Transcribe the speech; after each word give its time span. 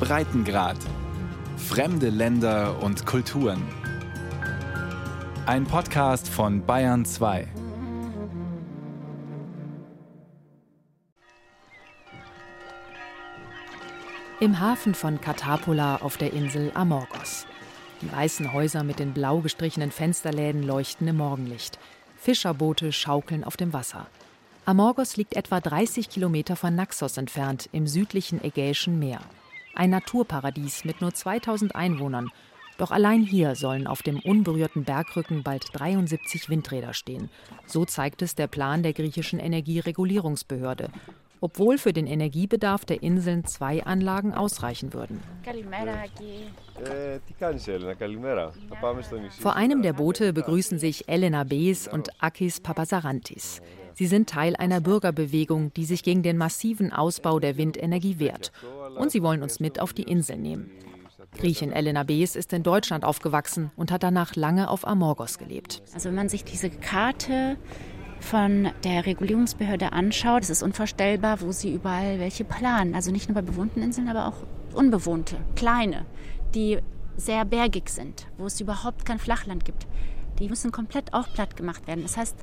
Breitengrad. 0.00 0.76
Fremde 1.56 2.08
Länder 2.08 2.82
und 2.82 3.04
Kulturen. 3.04 3.62
Ein 5.46 5.64
Podcast 5.64 6.28
von 6.28 6.64
Bayern 6.64 7.04
2. 7.04 7.48
Im 14.40 14.60
Hafen 14.60 14.94
von 14.94 15.20
Katapola 15.20 15.96
auf 15.96 16.16
der 16.16 16.32
Insel 16.32 16.70
Amorgos. 16.74 17.46
Die 18.00 18.12
weißen 18.12 18.52
Häuser 18.52 18.84
mit 18.84 19.00
den 19.00 19.12
blau 19.12 19.40
gestrichenen 19.40 19.90
Fensterläden 19.90 20.62
leuchten 20.62 21.08
im 21.08 21.16
Morgenlicht. 21.16 21.78
Fischerboote 22.16 22.92
schaukeln 22.92 23.44
auf 23.44 23.56
dem 23.56 23.72
Wasser. 23.72 24.06
Amorgos 24.68 25.16
liegt 25.16 25.34
etwa 25.34 25.60
30 25.60 26.10
Kilometer 26.10 26.54
von 26.54 26.74
Naxos 26.74 27.16
entfernt 27.16 27.70
im 27.72 27.86
südlichen 27.86 28.44
Ägäischen 28.44 28.98
Meer. 28.98 29.20
Ein 29.74 29.88
Naturparadies 29.88 30.84
mit 30.84 31.00
nur 31.00 31.14
2000 31.14 31.74
Einwohnern. 31.74 32.28
Doch 32.76 32.90
allein 32.90 33.22
hier 33.22 33.54
sollen 33.54 33.86
auf 33.86 34.02
dem 34.02 34.20
unberührten 34.20 34.84
Bergrücken 34.84 35.42
bald 35.42 35.64
73 35.72 36.50
Windräder 36.50 36.92
stehen. 36.92 37.30
So 37.64 37.86
zeigt 37.86 38.20
es 38.20 38.34
der 38.34 38.46
Plan 38.46 38.82
der 38.82 38.92
griechischen 38.92 39.38
Energieregulierungsbehörde 39.38 40.90
obwohl 41.40 41.78
für 41.78 41.92
den 41.92 42.06
Energiebedarf 42.06 42.84
der 42.84 43.02
Inseln 43.02 43.44
zwei 43.44 43.84
Anlagen 43.84 44.34
ausreichen 44.34 44.92
würden. 44.92 45.22
Vor 49.38 49.56
einem 49.56 49.82
der 49.82 49.92
Boote 49.92 50.32
begrüßen 50.32 50.78
sich 50.78 51.08
Elena 51.08 51.44
Bees 51.44 51.88
und 51.88 52.10
Akis 52.22 52.60
Papasarantis. 52.60 53.60
Sie 53.98 54.06
sind 54.06 54.30
Teil 54.30 54.54
einer 54.54 54.80
Bürgerbewegung, 54.80 55.72
die 55.74 55.84
sich 55.84 56.04
gegen 56.04 56.22
den 56.22 56.36
massiven 56.36 56.92
Ausbau 56.92 57.40
der 57.40 57.56
Windenergie 57.56 58.20
wehrt. 58.20 58.52
Und 58.96 59.10
sie 59.10 59.24
wollen 59.24 59.42
uns 59.42 59.58
mit 59.58 59.80
auf 59.80 59.92
die 59.92 60.04
Insel 60.04 60.36
nehmen. 60.36 60.70
Griechin 61.36 61.72
Elena 61.72 62.04
Bees 62.04 62.36
ist 62.36 62.52
in 62.52 62.62
Deutschland 62.62 63.04
aufgewachsen 63.04 63.72
und 63.74 63.90
hat 63.90 64.04
danach 64.04 64.36
lange 64.36 64.70
auf 64.70 64.86
Amorgos 64.86 65.36
gelebt. 65.36 65.82
Also 65.94 66.10
wenn 66.10 66.14
man 66.14 66.28
sich 66.28 66.44
diese 66.44 66.70
Karte 66.70 67.56
von 68.20 68.70
der 68.84 69.04
Regulierungsbehörde 69.04 69.90
anschaut, 69.92 70.44
es 70.44 70.50
ist 70.50 70.62
unvorstellbar, 70.62 71.40
wo 71.40 71.50
sie 71.50 71.74
überall 71.74 72.20
welche 72.20 72.44
planen. 72.44 72.94
Also 72.94 73.10
nicht 73.10 73.28
nur 73.28 73.34
bei 73.34 73.42
bewohnten 73.42 73.82
Inseln, 73.82 74.08
aber 74.08 74.28
auch 74.28 74.76
unbewohnte, 74.76 75.38
kleine, 75.56 76.06
die 76.54 76.78
sehr 77.16 77.44
bergig 77.44 77.88
sind, 77.88 78.28
wo 78.36 78.46
es 78.46 78.60
überhaupt 78.60 79.04
kein 79.04 79.18
Flachland 79.18 79.64
gibt. 79.64 79.88
Die 80.38 80.48
müssen 80.48 80.70
komplett 80.70 81.14
auch 81.14 81.32
platt 81.32 81.56
gemacht 81.56 81.88
werden. 81.88 82.04
Das 82.04 82.16
heißt, 82.16 82.36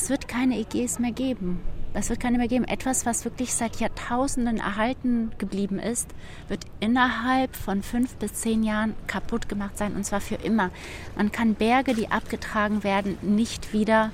es 0.00 0.10
wird 0.10 0.28
keine 0.28 0.58
EGs 0.58 1.00
mehr 1.00 1.10
geben. 1.10 1.60
Es 1.92 2.08
wird 2.08 2.20
keine 2.20 2.38
mehr 2.38 2.46
geben. 2.46 2.64
Etwas, 2.64 3.04
was 3.04 3.24
wirklich 3.24 3.52
seit 3.52 3.80
Jahrtausenden 3.80 4.58
erhalten 4.58 5.32
geblieben 5.38 5.80
ist, 5.80 6.08
wird 6.46 6.64
innerhalb 6.78 7.56
von 7.56 7.82
fünf 7.82 8.14
bis 8.14 8.34
zehn 8.34 8.62
Jahren 8.62 8.94
kaputt 9.08 9.48
gemacht 9.48 9.76
sein 9.76 9.96
und 9.96 10.04
zwar 10.04 10.20
für 10.20 10.36
immer. 10.36 10.70
Man 11.16 11.32
kann 11.32 11.54
Berge, 11.54 11.94
die 11.94 12.12
abgetragen 12.12 12.84
werden, 12.84 13.18
nicht 13.22 13.72
wieder 13.72 14.12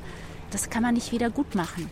das 0.55 0.71
kann 0.71 0.85
man 0.85 0.95
nicht 0.95 1.11
wieder 1.11 1.31
gut 1.31 1.57
machen. 1.57 1.91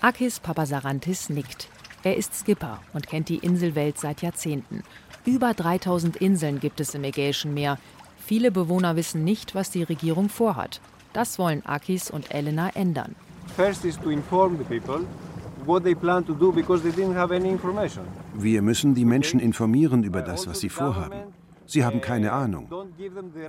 Akis 0.00 0.40
Papasarantis 0.40 1.30
nickt. 1.30 1.68
Er 2.02 2.16
ist 2.16 2.34
Skipper 2.34 2.80
und 2.92 3.06
kennt 3.06 3.28
die 3.28 3.36
Inselwelt 3.36 3.98
seit 3.98 4.20
Jahrzehnten. 4.20 4.82
Über 5.24 5.54
3000 5.54 6.16
Inseln 6.16 6.58
gibt 6.58 6.80
es 6.80 6.94
im 6.96 7.04
Ägäischen 7.04 7.54
Meer. 7.54 7.78
Viele 8.18 8.50
Bewohner 8.50 8.96
wissen 8.96 9.22
nicht, 9.22 9.54
was 9.54 9.70
die 9.70 9.84
Regierung 9.84 10.28
vorhat. 10.28 10.80
Das 11.12 11.38
wollen 11.38 11.64
Akis 11.64 12.10
und 12.10 12.34
Elena 12.34 12.70
ändern. 12.70 13.14
Wir 18.34 18.62
müssen 18.62 18.94
die 18.94 19.04
Menschen 19.04 19.38
informieren 19.38 20.02
über 20.02 20.22
das, 20.22 20.46
was 20.46 20.60
sie 20.60 20.70
vorhaben. 20.70 21.20
Sie 21.66 21.84
haben 21.84 22.00
keine 22.00 22.32
Ahnung. 22.32 22.68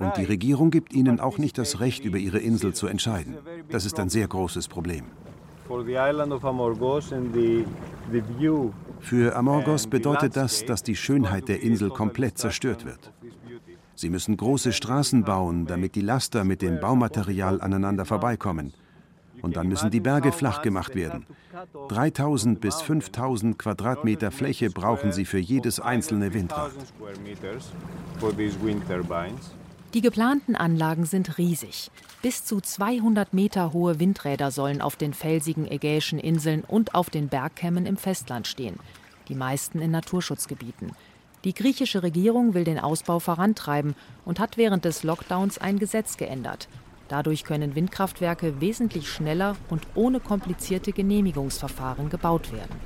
Und 0.00 0.16
die 0.18 0.24
Regierung 0.24 0.70
gibt 0.70 0.92
ihnen 0.92 1.18
auch 1.18 1.38
nicht 1.38 1.56
das 1.56 1.80
Recht, 1.80 2.04
über 2.04 2.18
ihre 2.18 2.38
Insel 2.38 2.74
zu 2.74 2.86
entscheiden. 2.86 3.36
Das 3.70 3.84
ist 3.84 3.98
ein 3.98 4.10
sehr 4.10 4.28
großes 4.28 4.68
Problem. 4.68 5.06
Für 9.00 9.34
Amorgos 9.34 9.86
bedeutet 9.86 10.36
das, 10.36 10.64
dass 10.66 10.82
die 10.82 10.96
Schönheit 10.96 11.48
der 11.48 11.62
Insel 11.62 11.88
komplett 11.88 12.36
zerstört 12.36 12.84
wird. 12.84 13.12
Sie 13.94 14.10
müssen 14.10 14.36
große 14.36 14.72
Straßen 14.72 15.24
bauen, 15.24 15.66
damit 15.66 15.94
die 15.94 16.00
Laster 16.00 16.44
mit 16.44 16.60
dem 16.60 16.80
Baumaterial 16.80 17.60
aneinander 17.60 18.04
vorbeikommen. 18.04 18.74
Und 19.42 19.56
dann 19.56 19.68
müssen 19.68 19.90
die 19.90 20.00
Berge 20.00 20.32
flach 20.32 20.62
gemacht 20.62 20.94
werden. 20.94 21.26
3000 21.88 22.60
bis 22.60 22.80
5000 22.80 23.58
Quadratmeter 23.58 24.30
Fläche 24.30 24.70
brauchen 24.70 25.12
sie 25.12 25.24
für 25.24 25.38
jedes 25.38 25.80
einzelne 25.80 26.32
Windrad. 26.32 26.72
Die 29.94 30.00
geplanten 30.00 30.56
Anlagen 30.56 31.04
sind 31.04 31.36
riesig. 31.36 31.90
Bis 32.22 32.44
zu 32.44 32.60
200 32.60 33.34
Meter 33.34 33.72
hohe 33.72 33.98
Windräder 33.98 34.50
sollen 34.50 34.80
auf 34.80 34.96
den 34.96 35.12
felsigen 35.12 35.70
ägäischen 35.70 36.18
Inseln 36.18 36.62
und 36.62 36.94
auf 36.94 37.10
den 37.10 37.28
Bergkämmen 37.28 37.84
im 37.84 37.96
Festland 37.98 38.46
stehen, 38.46 38.76
die 39.28 39.34
meisten 39.34 39.80
in 39.80 39.90
Naturschutzgebieten. 39.90 40.92
Die 41.44 41.52
griechische 41.52 42.04
Regierung 42.04 42.54
will 42.54 42.62
den 42.62 42.78
Ausbau 42.78 43.18
vorantreiben 43.18 43.96
und 44.24 44.38
hat 44.38 44.56
während 44.56 44.84
des 44.84 45.02
Lockdowns 45.02 45.58
ein 45.58 45.80
Gesetz 45.80 46.16
geändert. 46.16 46.68
Dadurch 47.12 47.44
können 47.44 47.74
Windkraftwerke 47.74 48.62
wesentlich 48.62 49.06
schneller 49.06 49.56
und 49.68 49.86
ohne 49.94 50.18
komplizierte 50.18 50.92
Genehmigungsverfahren 50.92 52.08
gebaut 52.08 52.50
werden. 52.54 52.80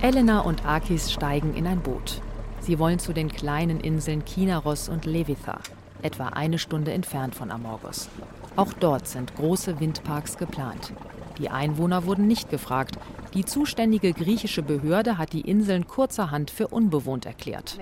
Elena 0.00 0.40
und 0.40 0.64
Akis 0.64 1.12
steigen 1.12 1.54
in 1.54 1.66
ein 1.66 1.80
Boot. 1.80 2.22
Sie 2.60 2.78
wollen 2.78 2.98
zu 2.98 3.12
den 3.12 3.28
kleinen 3.28 3.78
Inseln 3.78 4.24
Kinaros 4.24 4.88
und 4.88 5.04
Levitha, 5.04 5.58
etwa 6.00 6.28
eine 6.28 6.58
Stunde 6.58 6.92
entfernt 6.92 7.34
von 7.34 7.50
Amorgos. 7.50 8.08
Auch 8.56 8.72
dort 8.72 9.06
sind 9.06 9.36
große 9.36 9.80
Windparks 9.80 10.38
geplant. 10.38 10.94
Die 11.36 11.50
Einwohner 11.50 12.06
wurden 12.06 12.26
nicht 12.26 12.48
gefragt. 12.48 12.96
Die 13.34 13.44
zuständige 13.44 14.12
griechische 14.12 14.62
Behörde 14.62 15.18
hat 15.18 15.32
die 15.32 15.42
Inseln 15.42 15.86
kurzerhand 15.86 16.50
für 16.50 16.68
unbewohnt 16.68 17.26
erklärt. 17.26 17.78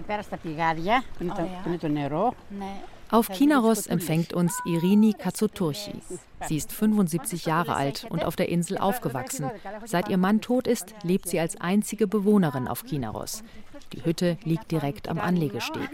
Auf 3.09 3.29
Kinaros 3.29 3.87
empfängt 3.87 4.33
uns 4.33 4.59
Irini 4.67 5.13
Katsoturchi. 5.13 6.03
Sie 6.49 6.57
ist 6.57 6.73
75 6.73 7.47
Jahre 7.47 7.77
alt 7.77 8.07
und 8.11 8.25
auf 8.25 8.35
der 8.35 8.49
Insel 8.49 8.79
aufgewachsen. 8.79 9.49
Seit 9.85 10.09
ihr 10.09 10.19
Mann 10.19 10.41
tot 10.41 10.67
ist, 10.67 10.93
lebt 11.05 11.29
sie 11.29 11.39
als 11.39 11.61
einzige 11.61 12.09
Bewohnerin 12.09 12.67
auf 12.67 12.85
Kinaros. 12.85 13.45
Die 13.93 14.05
Hütte 14.05 14.37
liegt 14.45 14.71
direkt 14.71 15.09
am 15.09 15.19
Anlegesteg. 15.19 15.89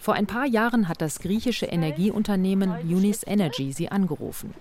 Vor 0.00 0.14
ein 0.14 0.26
paar 0.26 0.46
Jahren 0.46 0.88
hat 0.88 1.00
das 1.00 1.20
griechische 1.20 1.66
Energieunternehmen 1.66 2.70
Unis 2.82 3.22
Energy 3.26 3.72
sie 3.72 3.88
angerufen. 3.88 4.54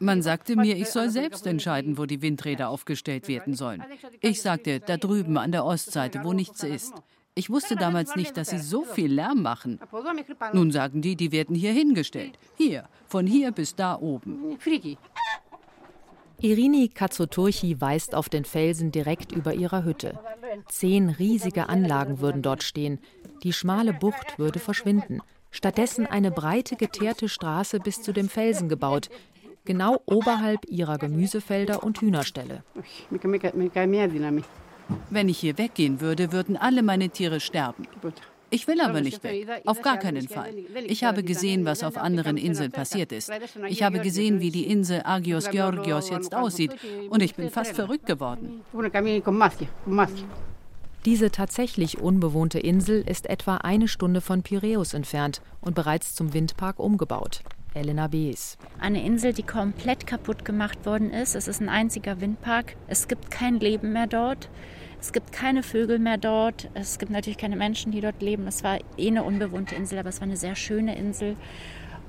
Man 0.00 0.22
sagte 0.22 0.56
mir, 0.56 0.76
ich 0.76 0.88
soll 0.88 1.10
selbst 1.10 1.46
entscheiden, 1.46 1.98
wo 1.98 2.06
die 2.06 2.22
Windräder 2.22 2.68
aufgestellt 2.68 3.28
werden 3.28 3.54
sollen. 3.54 3.82
Ich 4.20 4.42
sagte, 4.42 4.80
da 4.80 4.96
drüben 4.96 5.38
an 5.38 5.52
der 5.52 5.64
Ostseite, 5.64 6.20
wo 6.22 6.32
nichts 6.32 6.62
ist. 6.62 6.94
Ich 7.38 7.50
wusste 7.50 7.76
damals 7.76 8.16
nicht, 8.16 8.34
dass 8.38 8.48
sie 8.48 8.58
so 8.58 8.82
viel 8.82 9.12
Lärm 9.12 9.42
machen. 9.42 9.78
Nun 10.54 10.70
sagen 10.70 11.02
die, 11.02 11.16
die 11.16 11.32
werden 11.32 11.54
hier 11.54 11.72
hingestellt. 11.72 12.38
Hier, 12.56 12.88
von 13.06 13.26
hier 13.26 13.52
bis 13.52 13.74
da 13.74 13.98
oben. 13.98 14.56
Irini 16.40 16.88
Katsoturchi 16.88 17.80
weist 17.80 18.14
auf 18.14 18.28
den 18.28 18.44
Felsen 18.44 18.92
direkt 18.92 19.32
über 19.32 19.54
ihrer 19.54 19.84
Hütte. 19.84 20.18
Zehn 20.68 21.08
riesige 21.08 21.68
Anlagen 21.68 22.20
würden 22.20 22.42
dort 22.42 22.62
stehen. 22.62 22.98
Die 23.42 23.52
schmale 23.52 23.94
Bucht 23.94 24.38
würde 24.38 24.58
verschwinden. 24.58 25.20
Stattdessen 25.50 26.06
eine 26.06 26.30
breite 26.30 26.76
geteerte 26.76 27.28
Straße 27.28 27.80
bis 27.80 28.02
zu 28.02 28.12
dem 28.12 28.28
Felsen 28.28 28.68
gebaut, 28.68 29.08
genau 29.64 30.02
oberhalb 30.04 30.66
ihrer 30.68 30.98
Gemüsefelder 30.98 31.82
und 31.82 32.00
Hühnerställe. 32.02 32.62
Wenn 35.10 35.28
ich 35.28 35.38
hier 35.38 35.58
weggehen 35.58 36.00
würde, 36.00 36.32
würden 36.32 36.56
alle 36.56 36.82
meine 36.82 37.08
Tiere 37.08 37.40
sterben. 37.40 37.86
Ich 38.50 38.68
will 38.68 38.80
aber 38.80 39.00
nicht 39.00 39.22
weg. 39.24 39.48
Auf 39.64 39.82
gar 39.82 39.98
keinen 39.98 40.28
Fall. 40.28 40.54
Ich 40.86 41.04
habe 41.04 41.22
gesehen, 41.22 41.64
was 41.64 41.82
auf 41.82 41.96
anderen 41.96 42.36
Inseln 42.36 42.70
passiert 42.70 43.12
ist. 43.12 43.30
Ich 43.68 43.82
habe 43.82 44.00
gesehen, 44.00 44.40
wie 44.40 44.50
die 44.50 44.66
Insel 44.66 45.02
Agios 45.04 45.50
Georgios 45.50 46.10
jetzt 46.10 46.34
aussieht. 46.34 46.72
Und 47.10 47.22
ich 47.22 47.34
bin 47.34 47.50
fast 47.50 47.74
verrückt 47.74 48.06
geworden. 48.06 48.60
Diese 51.04 51.30
tatsächlich 51.30 51.98
unbewohnte 52.00 52.58
Insel 52.58 53.02
ist 53.08 53.30
etwa 53.30 53.58
eine 53.58 53.86
Stunde 53.86 54.20
von 54.20 54.42
Piräus 54.42 54.92
entfernt 54.92 55.40
und 55.60 55.74
bereits 55.74 56.16
zum 56.16 56.34
Windpark 56.34 56.80
umgebaut. 56.80 57.42
Elena 57.74 58.08
Bees. 58.08 58.56
Eine 58.80 59.04
Insel, 59.04 59.32
die 59.32 59.42
komplett 59.42 60.06
kaputt 60.06 60.44
gemacht 60.44 60.84
worden 60.86 61.10
ist. 61.10 61.34
Es 61.34 61.46
ist 61.46 61.60
ein 61.60 61.68
einziger 61.68 62.20
Windpark. 62.20 62.74
Es 62.88 63.06
gibt 63.06 63.30
kein 63.30 63.60
Leben 63.60 63.92
mehr 63.92 64.06
dort. 64.06 64.48
Es 65.06 65.12
gibt 65.12 65.30
keine 65.30 65.62
Vögel 65.62 66.00
mehr 66.00 66.18
dort. 66.18 66.68
Es 66.74 66.98
gibt 66.98 67.12
natürlich 67.12 67.38
keine 67.38 67.54
Menschen, 67.54 67.92
die 67.92 68.00
dort 68.00 68.20
leben. 68.20 68.48
Es 68.48 68.64
war 68.64 68.80
eh 68.96 69.06
eine 69.06 69.22
unbewohnte 69.22 69.76
Insel, 69.76 70.00
aber 70.00 70.08
es 70.08 70.20
war 70.20 70.26
eine 70.26 70.36
sehr 70.36 70.56
schöne 70.56 70.98
Insel. 70.98 71.36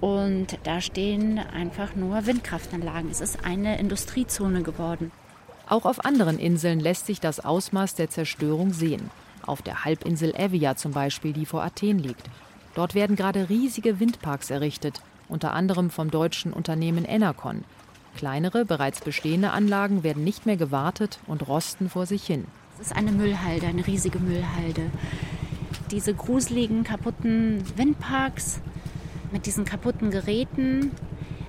Und 0.01 0.57
da 0.63 0.81
stehen 0.81 1.38
einfach 1.38 1.95
nur 1.95 2.25
Windkraftanlagen. 2.25 3.11
Es 3.11 3.21
ist 3.21 3.45
eine 3.45 3.77
Industriezone 3.77 4.63
geworden. 4.63 5.11
Auch 5.69 5.85
auf 5.85 6.05
anderen 6.05 6.39
Inseln 6.39 6.79
lässt 6.79 7.05
sich 7.05 7.19
das 7.19 7.39
Ausmaß 7.39 7.94
der 7.94 8.09
Zerstörung 8.09 8.73
sehen. 8.73 9.11
Auf 9.45 9.61
der 9.61 9.85
Halbinsel 9.85 10.33
Evia 10.33 10.75
zum 10.75 10.94
Beispiel, 10.94 11.33
die 11.33 11.45
vor 11.45 11.63
Athen 11.63 11.99
liegt. 11.99 12.27
Dort 12.73 12.95
werden 12.95 13.15
gerade 13.15 13.47
riesige 13.47 13.99
Windparks 13.99 14.49
errichtet, 14.49 15.01
unter 15.29 15.53
anderem 15.53 15.91
vom 15.91 16.09
deutschen 16.09 16.51
Unternehmen 16.51 17.05
Enercon. 17.05 17.63
Kleinere, 18.17 18.65
bereits 18.65 19.01
bestehende 19.01 19.51
Anlagen 19.51 20.01
werden 20.01 20.23
nicht 20.23 20.47
mehr 20.47 20.57
gewartet 20.57 21.19
und 21.27 21.47
rosten 21.47 21.91
vor 21.91 22.07
sich 22.07 22.25
hin. 22.25 22.47
Es 22.79 22.91
ist 22.91 22.95
eine 22.95 23.12
Müllhalde, 23.12 23.65
eine 23.65 23.88
riesige 23.88 24.19
Müllhalde. 24.19 24.91
Diese 25.89 26.13
gruseligen, 26.13 26.83
kaputten 26.83 27.63
Windparks 27.75 28.62
mit 29.31 29.47
diesen 29.47 29.65
kaputten 29.65 30.12
Geräten, 30.12 30.91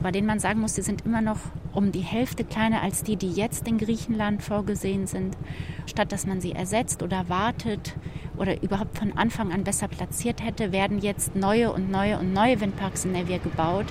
bei 0.01 0.11
denen 0.11 0.27
man 0.27 0.41
sagen 0.41 0.61
muss, 0.61 0.75
sie 0.75 0.81
sind 0.81 1.05
immer 1.05 1.21
noch 1.21 1.39
um 1.75 1.93
die 1.93 2.01
Hälfte 2.01 2.45
kleiner 2.45 2.81
als 2.81 3.03
die, 3.03 3.17
die 3.17 3.31
jetzt 3.31 3.69
in 3.69 3.77
Griechenland 3.77 4.43
vorgesehen 4.43 5.07
sind. 5.07 5.37
Statt 5.85 6.13
dass 6.13 6.27
man 6.27 6.41
sie 6.41 6.53
ersetzt 6.53 7.03
oder 7.03 7.29
wartet 7.29 7.95
oder 8.39 8.63
überhaupt 8.63 8.97
von 8.97 9.13
Anfang 9.13 9.53
an 9.53 9.65
besser 9.65 9.89
platziert 9.89 10.43
hätte, 10.43 10.73
werden 10.73 10.99
jetzt 10.99 11.37
neue 11.37 11.71
und 11.71 11.91
neue 11.91 12.19
und 12.19 12.33
neue 12.33 12.59
Windparks 12.59 13.05
in 13.05 13.13
Nevia 13.13 13.37
gebaut. 13.37 13.87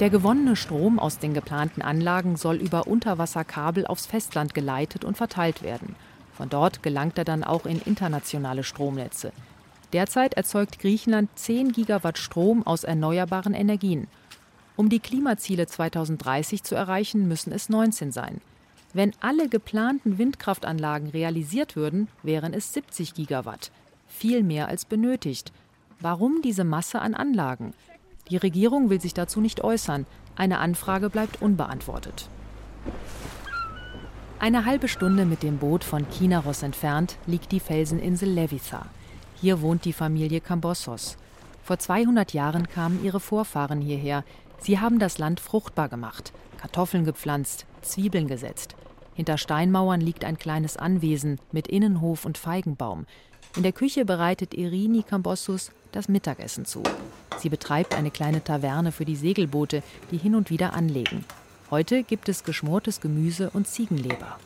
Der 0.00 0.10
gewonnene 0.10 0.56
Strom 0.56 0.98
aus 0.98 1.18
den 1.18 1.32
geplanten 1.32 1.80
Anlagen 1.80 2.36
soll 2.36 2.56
über 2.56 2.86
Unterwasserkabel 2.86 3.86
aufs 3.86 4.04
Festland 4.04 4.52
geleitet 4.52 5.06
und 5.06 5.16
verteilt 5.16 5.62
werden. 5.62 5.96
Von 6.38 6.48
dort 6.48 6.84
gelangt 6.84 7.18
er 7.18 7.24
dann 7.24 7.42
auch 7.42 7.66
in 7.66 7.80
internationale 7.80 8.62
Stromnetze. 8.62 9.32
Derzeit 9.92 10.34
erzeugt 10.34 10.78
Griechenland 10.78 11.30
10 11.34 11.72
Gigawatt 11.72 12.16
Strom 12.16 12.64
aus 12.64 12.84
erneuerbaren 12.84 13.54
Energien. 13.54 14.06
Um 14.76 14.88
die 14.88 15.00
Klimaziele 15.00 15.66
2030 15.66 16.62
zu 16.62 16.76
erreichen, 16.76 17.26
müssen 17.26 17.52
es 17.52 17.68
19 17.68 18.12
sein. 18.12 18.40
Wenn 18.92 19.14
alle 19.18 19.48
geplanten 19.48 20.18
Windkraftanlagen 20.18 21.08
realisiert 21.08 21.74
würden, 21.74 22.06
wären 22.22 22.54
es 22.54 22.72
70 22.72 23.14
Gigawatt. 23.14 23.72
Viel 24.06 24.44
mehr 24.44 24.68
als 24.68 24.84
benötigt. 24.84 25.52
Warum 25.98 26.40
diese 26.42 26.62
Masse 26.62 27.00
an 27.00 27.14
Anlagen? 27.14 27.74
Die 28.30 28.36
Regierung 28.36 28.90
will 28.90 29.00
sich 29.00 29.12
dazu 29.12 29.40
nicht 29.40 29.64
äußern. 29.64 30.06
Eine 30.36 30.60
Anfrage 30.60 31.10
bleibt 31.10 31.42
unbeantwortet. 31.42 32.28
Eine 34.40 34.64
halbe 34.64 34.86
Stunde 34.86 35.24
mit 35.24 35.42
dem 35.42 35.58
Boot 35.58 35.82
von 35.82 36.08
Kinaros 36.08 36.62
entfernt 36.62 37.16
liegt 37.26 37.50
die 37.50 37.58
Felseninsel 37.58 38.28
Levitha. 38.28 38.86
Hier 39.40 39.60
wohnt 39.62 39.84
die 39.84 39.92
Familie 39.92 40.40
Cambossos. 40.40 41.16
Vor 41.64 41.80
200 41.80 42.32
Jahren 42.32 42.68
kamen 42.68 43.02
ihre 43.04 43.18
Vorfahren 43.18 43.80
hierher. 43.80 44.22
Sie 44.60 44.78
haben 44.78 45.00
das 45.00 45.18
Land 45.18 45.40
fruchtbar 45.40 45.88
gemacht, 45.88 46.32
Kartoffeln 46.56 47.04
gepflanzt, 47.04 47.66
Zwiebeln 47.82 48.28
gesetzt. 48.28 48.76
Hinter 49.14 49.38
Steinmauern 49.38 50.00
liegt 50.00 50.24
ein 50.24 50.38
kleines 50.38 50.76
Anwesen 50.76 51.40
mit 51.50 51.66
Innenhof 51.66 52.24
und 52.24 52.38
Feigenbaum. 52.38 53.06
In 53.56 53.64
der 53.64 53.72
Küche 53.72 54.04
bereitet 54.04 54.54
Irini 54.54 55.02
Cambossus 55.02 55.72
das 55.90 56.08
Mittagessen 56.08 56.64
zu. 56.64 56.84
Sie 57.38 57.48
betreibt 57.48 57.96
eine 57.96 58.12
kleine 58.12 58.44
Taverne 58.44 58.92
für 58.92 59.04
die 59.04 59.16
Segelboote, 59.16 59.82
die 60.12 60.18
hin 60.18 60.36
und 60.36 60.50
wieder 60.50 60.74
anlegen. 60.74 61.24
Heute 61.70 62.02
gibt 62.02 62.30
es 62.30 62.44
geschmortes 62.44 63.00
Gemüse 63.02 63.50
und 63.52 63.68
Ziegenleber. 63.68 64.38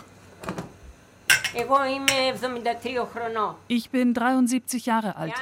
Ich 3.69 3.91
bin 3.91 4.15
73 4.15 4.87
Jahre 4.87 5.17
alt. 5.17 5.35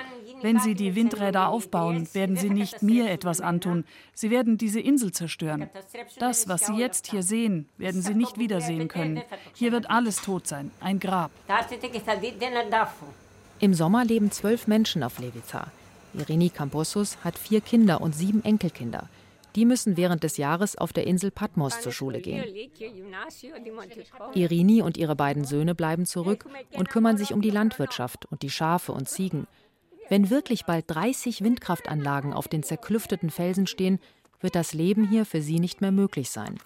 Wenn 0.42 0.58
Sie 0.58 0.74
die 0.74 0.94
Windräder 0.94 1.48
aufbauen, 1.48 2.06
werden 2.12 2.36
Sie 2.36 2.50
nicht 2.50 2.82
mir 2.82 3.10
etwas 3.10 3.40
antun. 3.40 3.84
Sie 4.12 4.30
werden 4.30 4.58
diese 4.58 4.80
Insel 4.80 5.12
zerstören. 5.12 5.70
Das, 6.18 6.48
was 6.48 6.66
Sie 6.66 6.74
jetzt 6.74 7.06
hier 7.06 7.22
sehen, 7.22 7.66
werden 7.78 8.02
Sie 8.02 8.14
nicht 8.14 8.38
wiedersehen 8.38 8.88
können. 8.88 9.22
Hier 9.54 9.72
wird 9.72 9.88
alles 9.88 10.16
tot 10.16 10.46
sein, 10.46 10.70
ein 10.80 11.00
Grab. 11.00 11.30
Im 13.60 13.74
Sommer 13.74 14.04
leben 14.04 14.30
zwölf 14.30 14.66
Menschen 14.66 15.02
auf 15.02 15.18
Levitha. 15.18 15.68
Irini 16.12 16.50
Camposus 16.50 17.18
hat 17.24 17.38
vier 17.38 17.60
Kinder 17.60 18.00
und 18.00 18.14
sieben 18.14 18.44
Enkelkinder. 18.44 19.08
Die 19.56 19.64
müssen 19.64 19.96
während 19.96 20.22
des 20.22 20.36
Jahres 20.36 20.76
auf 20.76 20.92
der 20.92 21.06
Insel 21.06 21.30
Patmos 21.30 21.80
zur 21.80 21.92
Schule 21.92 22.20
gehen. 22.20 22.44
Irini 24.34 24.82
und 24.82 24.96
ihre 24.96 25.16
beiden 25.16 25.44
Söhne 25.44 25.74
bleiben 25.74 26.06
zurück 26.06 26.44
und 26.72 26.88
kümmern 26.88 27.16
sich 27.16 27.32
um 27.32 27.42
die 27.42 27.50
Landwirtschaft 27.50 28.26
und 28.26 28.42
die 28.42 28.50
Schafe 28.50 28.92
und 28.92 29.08
Ziegen. 29.08 29.46
Wenn 30.08 30.30
wirklich 30.30 30.64
bald 30.64 30.84
30 30.88 31.42
Windkraftanlagen 31.42 32.32
auf 32.32 32.48
den 32.48 32.62
zerklüfteten 32.62 33.30
Felsen 33.30 33.66
stehen, 33.66 34.00
wird 34.40 34.54
das 34.54 34.72
Leben 34.72 35.08
hier 35.08 35.24
für 35.24 35.42
sie 35.42 35.60
nicht 35.60 35.80
mehr 35.80 35.92
möglich 35.92 36.30
sein. 36.30 36.58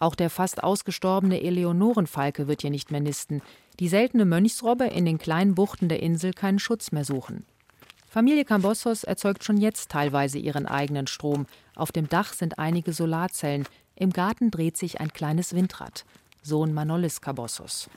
Auch 0.00 0.14
der 0.14 0.28
fast 0.28 0.62
ausgestorbene 0.62 1.42
Eleonorenfalke 1.42 2.48
wird 2.48 2.62
hier 2.62 2.70
nicht 2.70 2.90
mehr 2.90 3.00
nisten, 3.00 3.42
die 3.80 3.88
seltene 3.88 4.24
Mönchsrobbe 4.24 4.84
in 4.84 5.04
den 5.04 5.18
kleinen 5.18 5.54
Buchten 5.54 5.88
der 5.88 6.02
Insel 6.02 6.32
keinen 6.32 6.58
Schutz 6.58 6.92
mehr 6.92 7.04
suchen. 7.04 7.46
Familie 8.14 8.44
Cambossos 8.44 9.02
erzeugt 9.02 9.42
schon 9.42 9.56
jetzt 9.56 9.90
teilweise 9.90 10.38
ihren 10.38 10.66
eigenen 10.66 11.08
Strom. 11.08 11.46
Auf 11.74 11.90
dem 11.90 12.08
Dach 12.08 12.32
sind 12.32 12.60
einige 12.60 12.92
Solarzellen. 12.92 13.66
Im 13.96 14.10
Garten 14.10 14.52
dreht 14.52 14.76
sich 14.76 15.00
ein 15.00 15.12
kleines 15.12 15.52
Windrad. 15.52 16.04
Sohn 16.40 16.72
Manolis 16.72 17.20
Cambossos. 17.20 17.90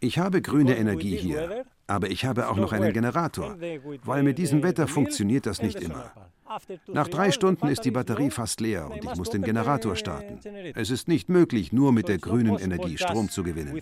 Ich 0.00 0.18
habe 0.18 0.42
grüne 0.42 0.76
Energie 0.76 1.16
hier, 1.16 1.64
aber 1.86 2.10
ich 2.10 2.26
habe 2.26 2.50
auch 2.50 2.56
noch 2.56 2.72
einen 2.72 2.92
Generator, 2.92 3.56
weil 4.04 4.22
mit 4.22 4.36
diesem 4.36 4.62
Wetter 4.62 4.86
funktioniert 4.86 5.46
das 5.46 5.62
nicht 5.62 5.80
immer. 5.80 6.12
Nach 6.88 7.08
drei 7.08 7.30
Stunden 7.30 7.68
ist 7.68 7.86
die 7.86 7.90
Batterie 7.90 8.28
fast 8.28 8.60
leer 8.60 8.90
und 8.90 9.02
ich 9.02 9.16
muss 9.16 9.30
den 9.30 9.40
Generator 9.40 9.96
starten. 9.96 10.38
Es 10.74 10.90
ist 10.90 11.08
nicht 11.08 11.30
möglich, 11.30 11.72
nur 11.72 11.90
mit 11.90 12.08
der 12.08 12.18
grünen 12.18 12.58
Energie 12.58 12.98
Strom 12.98 13.30
zu 13.30 13.42
gewinnen. 13.42 13.80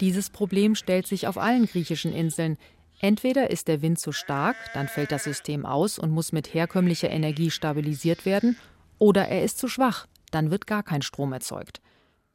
Dieses 0.00 0.30
Problem 0.30 0.74
stellt 0.74 1.06
sich 1.06 1.26
auf 1.26 1.36
allen 1.36 1.66
griechischen 1.66 2.12
Inseln. 2.12 2.56
Entweder 3.00 3.50
ist 3.50 3.68
der 3.68 3.82
Wind 3.82 3.98
zu 3.98 4.12
stark, 4.12 4.56
dann 4.74 4.88
fällt 4.88 5.12
das 5.12 5.24
System 5.24 5.66
aus 5.66 5.98
und 5.98 6.10
muss 6.10 6.32
mit 6.32 6.54
herkömmlicher 6.54 7.10
Energie 7.10 7.50
stabilisiert 7.50 8.24
werden, 8.24 8.56
oder 8.98 9.28
er 9.28 9.44
ist 9.44 9.58
zu 9.58 9.68
schwach, 9.68 10.06
dann 10.30 10.50
wird 10.50 10.66
gar 10.66 10.82
kein 10.82 11.02
Strom 11.02 11.32
erzeugt. 11.32 11.80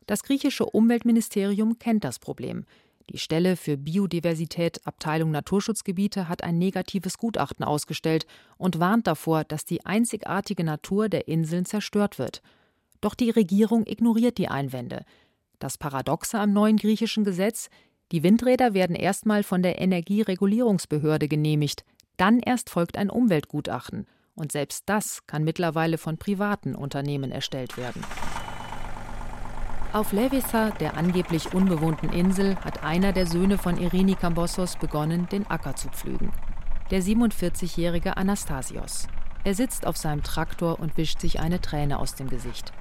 Das 0.07 0.23
griechische 0.23 0.65
Umweltministerium 0.65 1.79
kennt 1.79 2.03
das 2.03 2.19
Problem. 2.19 2.65
Die 3.11 3.19
Stelle 3.19 3.55
für 3.55 3.77
Biodiversität 3.77 4.85
Abteilung 4.85 5.29
Naturschutzgebiete 5.29 6.27
hat 6.27 6.43
ein 6.43 6.57
negatives 6.57 7.17
Gutachten 7.17 7.63
ausgestellt 7.63 8.25
und 8.57 8.79
warnt 8.79 9.05
davor, 9.05 9.43
dass 9.43 9.65
die 9.65 9.85
einzigartige 9.85 10.63
Natur 10.63 11.09
der 11.09 11.27
Inseln 11.27 11.65
zerstört 11.65 12.17
wird. 12.17 12.41
Doch 13.01 13.13
die 13.13 13.29
Regierung 13.29 13.85
ignoriert 13.85 14.39
die 14.39 14.47
Einwände. 14.47 15.05
Das 15.65 15.79
Paradoxe 15.79 16.39
am 16.39 16.53
neuen 16.53 16.77
griechischen 16.77 17.23
Gesetz, 17.23 17.69
die 18.11 18.21
Windräder 18.21 18.75
werden 18.75 18.95
erstmal 18.95 19.41
von 19.41 19.63
der 19.63 19.81
Energieregulierungsbehörde 19.81 21.27
genehmigt, 21.27 21.83
dann 22.17 22.39
erst 22.39 22.69
folgt 22.69 22.99
ein 22.99 23.09
Umweltgutachten, 23.09 24.05
und 24.35 24.51
selbst 24.51 24.83
das 24.85 25.25
kann 25.25 25.43
mittlerweile 25.43 25.97
von 25.97 26.19
privaten 26.19 26.75
Unternehmen 26.75 27.31
erstellt 27.31 27.77
werden. 27.77 28.03
Auf 29.91 30.11
Levisa, 30.11 30.69
der 30.69 30.97
angeblich 30.97 31.55
unbewohnten 31.55 32.13
Insel, 32.13 32.57
hat 32.57 32.83
einer 32.83 33.11
der 33.11 33.25
Söhne 33.25 33.57
von 33.57 33.79
Irini 33.79 34.13
Kambossos 34.13 34.75
begonnen, 34.75 35.27
den 35.31 35.47
Acker 35.47 35.75
zu 35.75 35.89
pflügen. 35.89 36.31
Der 36.91 37.01
47-jährige 37.01 38.17
Anastasios. 38.17 39.07
Er 39.43 39.55
sitzt 39.55 39.87
auf 39.87 39.97
seinem 39.97 40.21
Traktor 40.21 40.79
und 40.79 40.95
wischt 40.97 41.21
sich 41.21 41.39
eine 41.39 41.59
Träne 41.59 41.97
aus 41.97 42.13
dem 42.13 42.29
Gesicht. 42.29 42.71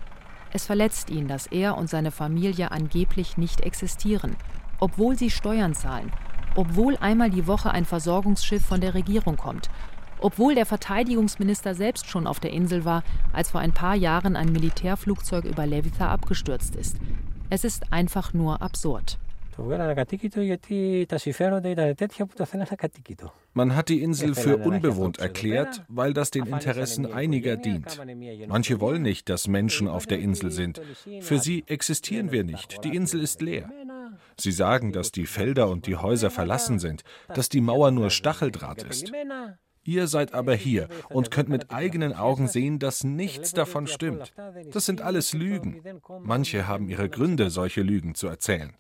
Es 0.57 0.67
verletzt 0.67 1.11
ihn, 1.11 1.27
dass 1.27 1.49
er 1.49 1.77
und 1.77 1.91
seine 1.91 2.13
Familie 2.13 2.71
angeblich 2.71 3.37
nicht 3.37 3.63
existieren, 3.63 4.37
obwohl 4.79 5.19
sie 5.19 5.29
Steuern 5.29 5.75
zahlen, 5.75 6.13
obwohl 6.55 6.97
einmal 6.99 7.29
die 7.29 7.49
Woche 7.49 7.73
ein 7.73 7.85
Versorgungsschiff 7.85 8.65
von 8.65 8.81
der 8.81 8.95
Regierung 8.95 9.37
kommt, 9.37 9.69
obwohl 10.21 10.55
der 10.55 10.65
Verteidigungsminister 10.65 11.75
selbst 11.75 12.07
schon 12.09 12.29
auf 12.29 12.39
der 12.39 12.53
Insel 12.53 12.85
war, 12.85 13.03
als 13.33 13.51
vor 13.51 13.63
ein 13.63 13.73
paar 13.73 13.97
Jahren 13.97 14.37
ein 14.37 14.53
Militärflugzeug 14.53 15.45
über 15.45 15.67
Levitha 15.67 16.09
abgestürzt 16.09 16.77
ist. 16.77 16.99
Es 17.51 17.65
ist 17.65 17.93
einfach 17.93 18.33
nur 18.33 18.63
absurd. 18.63 19.19
Man 23.53 23.77
hat 23.77 23.89
die 23.89 24.03
Insel 24.03 24.35
für 24.35 24.59
unbewohnt 24.59 25.19
erklärt, 25.19 25.85
weil 25.89 26.13
das 26.13 26.31
den 26.31 26.47
Interessen 26.47 27.13
einiger 27.13 27.57
dient. 27.57 28.01
Manche 28.49 28.81
wollen 28.81 29.03
nicht, 29.03 29.29
dass 29.29 29.47
Menschen 29.47 29.89
auf 29.89 30.07
der 30.07 30.19
Insel 30.19 30.51
sind. 30.51 30.81
Für 31.21 31.39
sie 31.39 31.65
existieren 31.67 32.33
wir 32.33 32.45
nicht. 32.45 32.85
Die 32.85 32.95
Insel 32.97 33.21
ist 33.21 33.43
leer. 33.43 33.71
Sie 34.39 34.53
sagen, 34.53 34.93
dass 34.93 35.13
die 35.13 35.27
Felder 35.27 35.69
und 35.69 35.87
die 35.87 35.97
Häuser 35.97 36.31
verlassen 36.31 36.79
sind, 36.79 37.03
dass 37.35 37.49
die 37.49 37.61
Mauer 37.61 37.91
nur 37.91 38.11
Stacheldraht 38.11 38.83
ist. 38.83 39.13
Ihr 39.85 40.07
seid 40.07 40.33
aber 40.33 40.55
hier 40.55 40.89
und 41.11 41.31
könnt 41.31 41.49
mit 41.49 41.71
eigenen 41.71 42.15
Augen 42.15 42.49
sehen, 42.49 42.79
dass 42.79 43.05
nichts 43.05 43.53
davon 43.53 43.87
stimmt. 43.87 44.33
Das 44.73 44.87
sind 44.87 45.03
alles 45.03 45.33
Lügen. 45.35 45.83
Manche 46.23 46.67
haben 46.67 46.89
ihre 46.89 47.09
Gründe, 47.09 47.51
solche 47.51 47.83
Lügen 47.83 48.15
zu 48.15 48.27
erzählen. 48.27 48.75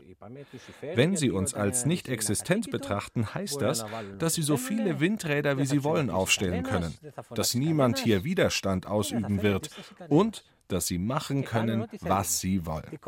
Wenn 0.94 1.16
Sie 1.16 1.30
uns 1.30 1.54
als 1.54 1.84
nicht 1.84 2.08
existent 2.08 2.70
betrachten, 2.70 3.34
heißt 3.34 3.61
das, 3.61 3.84
dass 4.18 4.34
Sie 4.34 4.42
so 4.42 4.56
viele 4.56 5.00
Windräder 5.00 5.58
wie 5.58 5.66
Sie 5.66 5.84
wollen 5.84 6.11
aufstellen 6.11 6.62
können, 6.62 6.94
dass 7.34 7.54
niemand 7.54 7.99
hier 7.99 8.25
Widerstand 8.25 8.87
ausüben 8.87 9.42
wird 9.42 9.70
und 10.08 10.44
dass 10.68 10.87
Sie 10.87 10.99
machen 10.99 11.44
können, 11.44 11.87
was 12.00 12.40
Sie 12.40 12.64
wollen. 12.64 12.99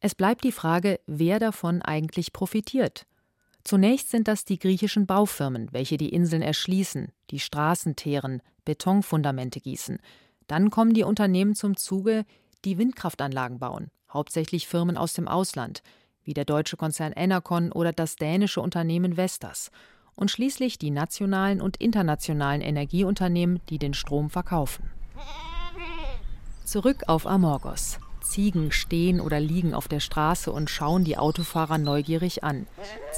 Es 0.00 0.14
bleibt 0.14 0.44
die 0.44 0.52
Frage, 0.52 1.00
wer 1.06 1.38
davon 1.38 1.82
eigentlich 1.82 2.32
profitiert. 2.32 3.06
Zunächst 3.64 4.10
sind 4.10 4.28
das 4.28 4.44
die 4.44 4.58
griechischen 4.58 5.06
Baufirmen, 5.06 5.72
welche 5.72 5.96
die 5.96 6.10
Inseln 6.10 6.42
erschließen, 6.42 7.08
die 7.30 7.40
Straßen 7.40 7.96
teeren, 7.96 8.42
Betonfundamente 8.66 9.60
gießen. 9.60 9.98
Dann 10.46 10.68
kommen 10.70 10.92
die 10.92 11.04
Unternehmen 11.04 11.54
zum 11.54 11.76
Zuge, 11.76 12.26
die 12.66 12.76
Windkraftanlagen 12.76 13.58
bauen, 13.58 13.90
hauptsächlich 14.12 14.68
Firmen 14.68 14.98
aus 14.98 15.14
dem 15.14 15.28
Ausland, 15.28 15.82
wie 16.22 16.34
der 16.34 16.44
deutsche 16.44 16.76
Konzern 16.76 17.12
Enercon 17.12 17.72
oder 17.72 17.92
das 17.92 18.16
dänische 18.16 18.60
Unternehmen 18.60 19.16
Vestas. 19.16 19.70
Und 20.14 20.30
schließlich 20.30 20.78
die 20.78 20.90
nationalen 20.90 21.60
und 21.60 21.78
internationalen 21.78 22.60
Energieunternehmen, 22.60 23.60
die 23.68 23.78
den 23.78 23.94
Strom 23.94 24.30
verkaufen. 24.30 24.90
Zurück 26.64 27.04
auf 27.08 27.26
Amorgos. 27.26 27.98
Ziegen 28.24 28.72
stehen 28.72 29.20
oder 29.20 29.38
liegen 29.38 29.74
auf 29.74 29.86
der 29.86 30.00
Straße 30.00 30.50
und 30.50 30.70
schauen 30.70 31.04
die 31.04 31.16
Autofahrer 31.16 31.78
neugierig 31.78 32.42
an. 32.42 32.66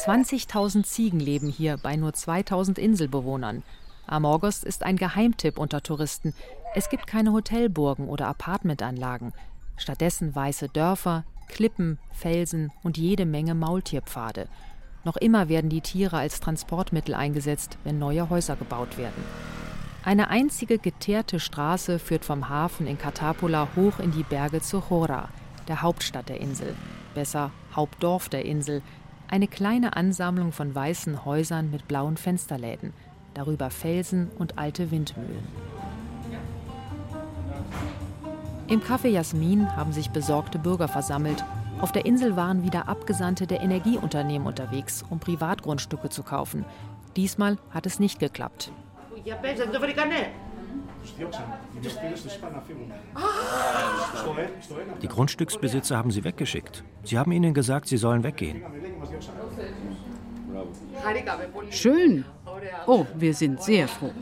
20.000 0.05 0.85
Ziegen 0.85 1.21
leben 1.21 1.49
hier 1.49 1.79
bei 1.79 1.97
nur 1.97 2.11
2.000 2.11 2.79
Inselbewohnern. 2.79 3.63
Amorgos 4.07 4.63
ist 4.63 4.83
ein 4.83 4.97
Geheimtipp 4.97 5.59
unter 5.59 5.83
Touristen. 5.83 6.35
Es 6.75 6.89
gibt 6.91 7.07
keine 7.07 7.33
Hotelburgen 7.33 8.09
oder 8.09 8.29
Apartmentanlagen. 8.29 9.33
Stattdessen 9.77 10.35
weiße 10.35 10.69
Dörfer, 10.69 11.25
Klippen, 11.49 11.99
Felsen 12.13 12.73
und 12.83 12.99
jede 12.99 13.27
Menge 13.27 13.55
Maultierpfade. 13.55 14.49
Noch 15.05 15.17
immer 15.17 15.49
werden 15.49 15.71
die 15.71 15.81
Tiere 15.81 16.19
als 16.19 16.41
Transportmittel 16.41 17.15
eingesetzt, 17.15 17.79
wenn 17.85 17.99
neue 17.99 18.29
Häuser 18.29 18.57
gebaut 18.57 18.99
werden. 18.99 19.23
Eine 20.07 20.31
einzige 20.31 20.79
geteerte 20.79 21.41
Straße 21.41 21.99
führt 21.99 22.25
vom 22.25 22.49
Hafen 22.49 22.87
in 22.87 22.97
Katapola 22.97 23.67
hoch 23.75 23.99
in 23.99 24.13
die 24.13 24.23
Berge 24.23 24.61
zu 24.63 24.81
Chora, 24.81 25.31
der 25.67 25.83
Hauptstadt 25.83 26.29
der 26.29 26.41
Insel. 26.41 26.77
Besser 27.17 27.51
Hauptdorf 27.75 28.29
der 28.29 28.45
Insel. 28.45 28.83
Eine 29.27 29.49
kleine 29.49 29.97
Ansammlung 29.97 30.53
von 30.53 30.73
weißen 30.73 31.25
Häusern 31.25 31.73
mit 31.73 31.89
blauen 31.89 32.17
Fensterläden. 32.17 32.93
Darüber 33.35 33.69
Felsen 33.69 34.31
und 34.39 34.59
alte 34.59 34.93
Windmühlen. 34.93 35.49
Im 38.69 38.83
Café 38.83 39.09
Jasmin 39.09 39.75
haben 39.75 39.93
sich 39.93 40.11
besorgte 40.11 40.61
Bürger 40.61 40.87
versammelt. 40.87 41.45
Auf 41.81 41.91
der 41.91 42.07
Insel 42.07 42.37
waren 42.37 42.63
wieder 42.63 42.87
Abgesandte 42.87 43.49
der 43.49 43.61
Energieunternehmen 43.61 44.47
unterwegs, 44.47 45.05
um 45.11 45.19
Privatgrundstücke 45.19 46.11
zu 46.11 46.23
kaufen. 46.23 46.65
Diesmal 47.17 47.59
hat 47.71 47.87
es 47.87 47.99
nicht 47.99 48.21
geklappt. 48.21 48.71
Die 55.03 55.09
Grundstücksbesitzer 55.09 55.97
haben 55.97 56.11
sie 56.11 56.25
weggeschickt. 56.25 56.85
Sie 57.03 57.19
haben 57.19 57.33
ihnen 57.33 57.55
gesagt, 57.55 57.89
sie 57.89 57.97
sollen 57.97 58.23
weggehen. 58.23 58.63
Schön. 61.71 62.25
Oh, 62.87 63.07
wir 63.15 63.35
sind 63.35 63.63
sehr 63.63 63.89
froh. 63.89 64.13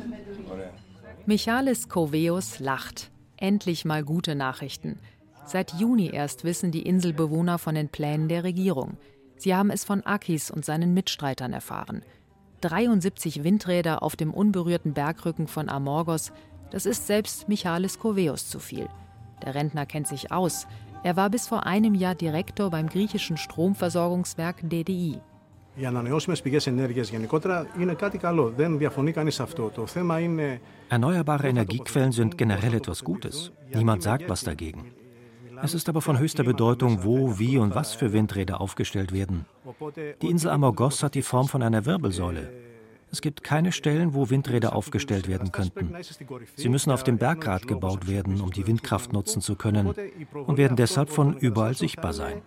Michalis 1.26 1.88
Koveus 1.88 2.58
lacht. 2.58 3.10
Endlich 3.36 3.84
mal 3.84 4.04
gute 4.04 4.34
Nachrichten. 4.34 4.98
Seit 5.46 5.74
Juni 5.74 6.10
erst 6.12 6.44
wissen 6.44 6.70
die 6.70 6.82
Inselbewohner 6.82 7.58
von 7.58 7.74
den 7.74 7.88
Plänen 7.88 8.28
der 8.28 8.44
Regierung. 8.44 8.96
Sie 9.36 9.54
haben 9.54 9.70
es 9.70 9.84
von 9.84 10.04
Akis 10.06 10.50
und 10.50 10.64
seinen 10.64 10.94
Mitstreitern 10.94 11.52
erfahren. 11.52 12.02
73 12.64 13.44
Windräder 13.44 14.02
auf 14.02 14.16
dem 14.16 14.32
unberührten 14.32 14.94
Bergrücken 14.94 15.46
von 15.46 15.68
Amorgos, 15.68 16.32
das 16.70 16.86
ist 16.86 17.06
selbst 17.06 17.48
Michalis 17.48 17.98
Koveus 17.98 18.48
zu 18.48 18.58
viel. 18.58 18.88
Der 19.44 19.54
Rentner 19.54 19.84
kennt 19.86 20.08
sich 20.08 20.32
aus. 20.32 20.66
Er 21.02 21.16
war 21.16 21.28
bis 21.28 21.46
vor 21.46 21.66
einem 21.66 21.94
Jahr 21.94 22.14
Direktor 22.14 22.70
beim 22.70 22.88
griechischen 22.88 23.36
Stromversorgungswerk 23.36 24.56
DDI. 24.62 25.20
Erneuerbare 30.88 31.48
Energiequellen 31.48 32.12
sind 32.12 32.38
generell 32.38 32.74
etwas 32.74 33.04
Gutes. 33.04 33.52
Niemand 33.74 34.02
sagt 34.02 34.28
was 34.28 34.44
dagegen. 34.44 34.92
Es 35.64 35.72
ist 35.72 35.88
aber 35.88 36.02
von 36.02 36.18
höchster 36.18 36.44
Bedeutung, 36.44 37.04
wo, 37.04 37.38
wie 37.38 37.56
und 37.56 37.74
was 37.74 37.94
für 37.94 38.12
Windräder 38.12 38.60
aufgestellt 38.60 39.12
werden. 39.12 39.46
Die 40.20 40.28
Insel 40.28 40.50
Amorgos 40.50 41.02
hat 41.02 41.14
die 41.14 41.22
Form 41.22 41.48
von 41.48 41.62
einer 41.62 41.86
Wirbelsäule. 41.86 42.52
Es 43.10 43.22
gibt 43.22 43.42
keine 43.42 43.72
Stellen, 43.72 44.12
wo 44.12 44.28
Windräder 44.28 44.76
aufgestellt 44.76 45.26
werden 45.26 45.52
könnten. 45.52 45.90
Sie 46.56 46.68
müssen 46.68 46.90
auf 46.90 47.02
dem 47.02 47.16
Berggrat 47.16 47.66
gebaut 47.66 48.06
werden, 48.06 48.42
um 48.42 48.50
die 48.50 48.66
Windkraft 48.66 49.14
nutzen 49.14 49.40
zu 49.40 49.56
können 49.56 49.86
und 49.86 50.58
werden 50.58 50.76
deshalb 50.76 51.08
von 51.08 51.34
überall 51.38 51.74
sichtbar 51.74 52.12
sein. 52.12 52.42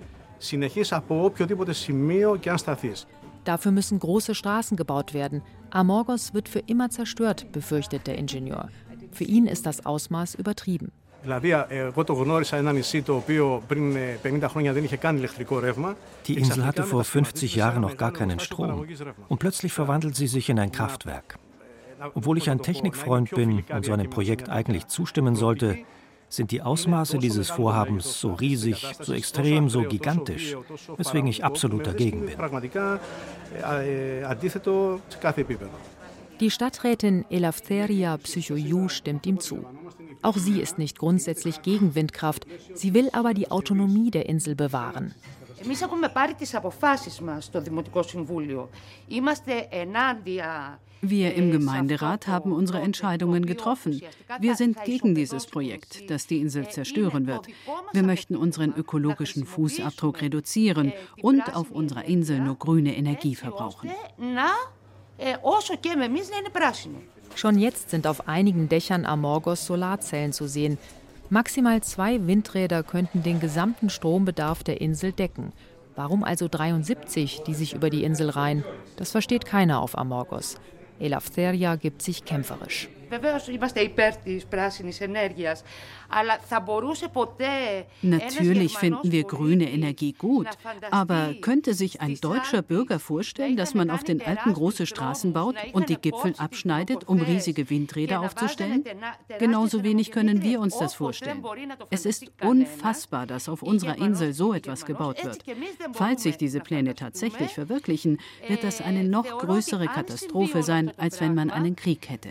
Dafür 3.46 3.72
müssen 3.72 3.98
große 3.98 4.36
Straßen 4.36 4.78
gebaut 4.78 5.16
werden. 5.16 5.42
Amorgos 5.72 6.36
wird 6.36 6.48
für 6.48 6.60
immer 6.60 6.92
zerstört, 6.92 7.52
befürchtet 7.52 8.06
der 8.06 8.20
Ingenieur. 8.20 8.70
Für 9.12 9.24
ihn 9.24 9.48
ist 9.48 9.66
das 9.66 9.88
Ausmaß 9.88 10.36
übertrieben. 10.36 10.92
Die 16.28 16.38
Insel 16.38 16.66
hatte 16.66 16.84
vor 16.84 17.04
50 17.04 17.56
Jahren 17.56 17.82
noch 17.82 17.98
gar 17.98 18.12
keinen 18.12 18.40
Strom. 18.40 18.88
Und 19.28 19.40
plötzlich 19.40 19.74
verwandelt 19.74 20.16
sie 20.16 20.28
sich 20.28 20.50
in 20.50 20.60
ein 20.60 20.72
Kraftwerk. 20.72 21.38
Obwohl 22.14 22.38
ich 22.38 22.50
ein 22.50 22.62
Technikfreund 22.62 23.32
bin 23.32 23.64
und 23.70 23.86
so 23.86 23.94
einem 23.94 24.10
Projekt 24.10 24.50
eigentlich 24.50 24.88
zustimmen 24.88 25.36
sollte, 25.36 25.80
sind 26.30 26.52
die 26.52 26.62
Ausmaße 26.62 27.18
dieses 27.20 27.50
Vorhabens 27.50 28.20
so 28.20 28.34
riesig, 28.34 28.86
so 29.00 29.14
extrem, 29.14 29.70
so 29.70 29.84
gigantisch, 29.84 30.56
weswegen 30.98 31.28
ich 31.28 31.44
absolut 31.44 31.88
dagegen 31.88 32.26
bin. 32.26 32.36
Die 36.40 36.52
Stadträtin 36.52 37.26
Elaftheria 37.32 38.18
Psychoiou 38.18 38.90
stimmt 38.90 39.26
ihm 39.26 39.40
zu. 39.40 39.66
Auch 40.22 40.38
sie 40.38 40.60
ist 40.62 40.78
nicht 40.78 40.98
grundsätzlich 40.98 41.62
gegen 41.62 41.96
Windkraft, 41.96 42.46
sie 42.74 42.94
will 42.94 43.10
aber 43.14 43.34
die 43.34 43.52
Autonomie 43.52 44.12
der 44.12 44.28
Insel 44.28 44.56
bewahren. 44.56 45.14
Wir 51.02 51.36
im 51.36 51.52
Gemeinderat 51.52 52.28
haben 52.28 52.52
unsere 52.52 52.80
Entscheidungen 52.80 53.46
getroffen. 53.46 54.02
Wir 54.40 54.56
sind 54.56 54.84
gegen 54.84 55.14
dieses 55.14 55.46
Projekt, 55.46 56.10
das 56.10 56.26
die 56.26 56.40
Insel 56.40 56.68
zerstören 56.70 57.28
wird. 57.28 57.48
Wir 57.94 58.04
möchten 58.04 58.36
unseren 58.36 58.74
ökologischen 58.76 59.46
Fußabdruck 59.46 60.22
reduzieren 60.22 60.94
und 61.22 61.56
auf 61.56 61.72
unserer 61.72 62.06
Insel 62.06 62.40
nur 62.40 62.56
grüne 62.56 62.96
Energie 62.96 63.36
verbrauchen. 63.36 63.92
Schon 67.36 67.58
jetzt 67.60 67.90
sind 67.90 68.08
auf 68.08 68.28
einigen 68.28 68.70
Dächern 68.70 69.06
Amorgos 69.06 69.66
Solarzellen 69.66 70.34
zu 70.34 70.48
sehen. 70.48 70.78
Maximal 71.30 71.82
zwei 71.82 72.26
Windräder 72.26 72.84
könnten 72.84 73.24
den 73.24 73.40
gesamten 73.40 73.90
Strombedarf 73.90 74.64
der 74.64 74.82
Insel 74.82 75.12
decken. 75.12 75.52
Warum 75.96 76.24
also 76.24 76.48
73, 76.48 77.42
die 77.46 77.54
sich 77.54 77.74
über 77.74 77.90
die 77.90 78.04
Insel 78.04 78.30
reihen? 78.30 78.64
Das 78.96 79.12
versteht 79.12 79.46
keiner 79.46 79.82
auf 79.82 79.98
Amorgos. 79.98 80.56
Elaftheria 81.00 81.76
gibt 81.76 82.02
sich 82.02 82.24
kämpferisch. 82.26 82.88
Natürlich 88.02 88.78
finden 88.78 89.12
wir 89.12 89.24
grüne 89.24 89.70
Energie 89.70 90.14
gut, 90.14 90.48
aber 90.92 91.34
könnte 91.42 91.74
sich 91.74 92.02
ein 92.02 92.16
deutscher 92.16 92.62
Bürger 92.62 93.00
vorstellen, 93.00 93.58
dass 93.58 93.74
man 93.74 93.90
auf 93.90 94.04
den 94.04 94.22
Alpen 94.22 94.54
große 94.54 94.86
Straßen 94.86 95.34
baut 95.34 95.56
und 95.74 95.90
die 95.90 95.98
Gipfel 95.98 96.34
abschneidet, 96.38 97.08
um 97.08 97.22
riesige 97.22 97.70
Windräder 97.70 98.22
aufzustellen? 98.22 98.84
Genauso 99.40 99.84
wenig 99.84 100.12
können 100.12 100.44
wir 100.44 100.60
uns 100.60 100.78
das 100.78 100.94
vorstellen. 100.94 101.44
Es 101.90 102.06
ist 102.06 102.26
unfassbar, 102.42 103.28
dass 103.28 103.50
auf 103.50 103.62
unserer 103.62 103.98
Insel 103.98 104.34
so 104.34 104.54
etwas 104.54 104.86
gebaut 104.86 105.24
wird. 105.24 105.44
Falls 105.94 106.24
sich 106.24 106.38
diese 106.38 106.60
Pläne 106.60 106.96
tatsächlich 106.96 107.54
verwirklichen, 107.54 108.20
wird 108.48 108.64
das 108.64 108.82
eine 108.82 109.04
noch 109.04 109.26
größere 109.40 109.88
Katastrophe 109.88 110.64
sein, 110.64 110.92
als 110.98 111.20
wenn 111.22 111.36
man 111.36 111.50
einen 111.52 111.76
Krieg 111.76 112.10
hätte 112.10 112.30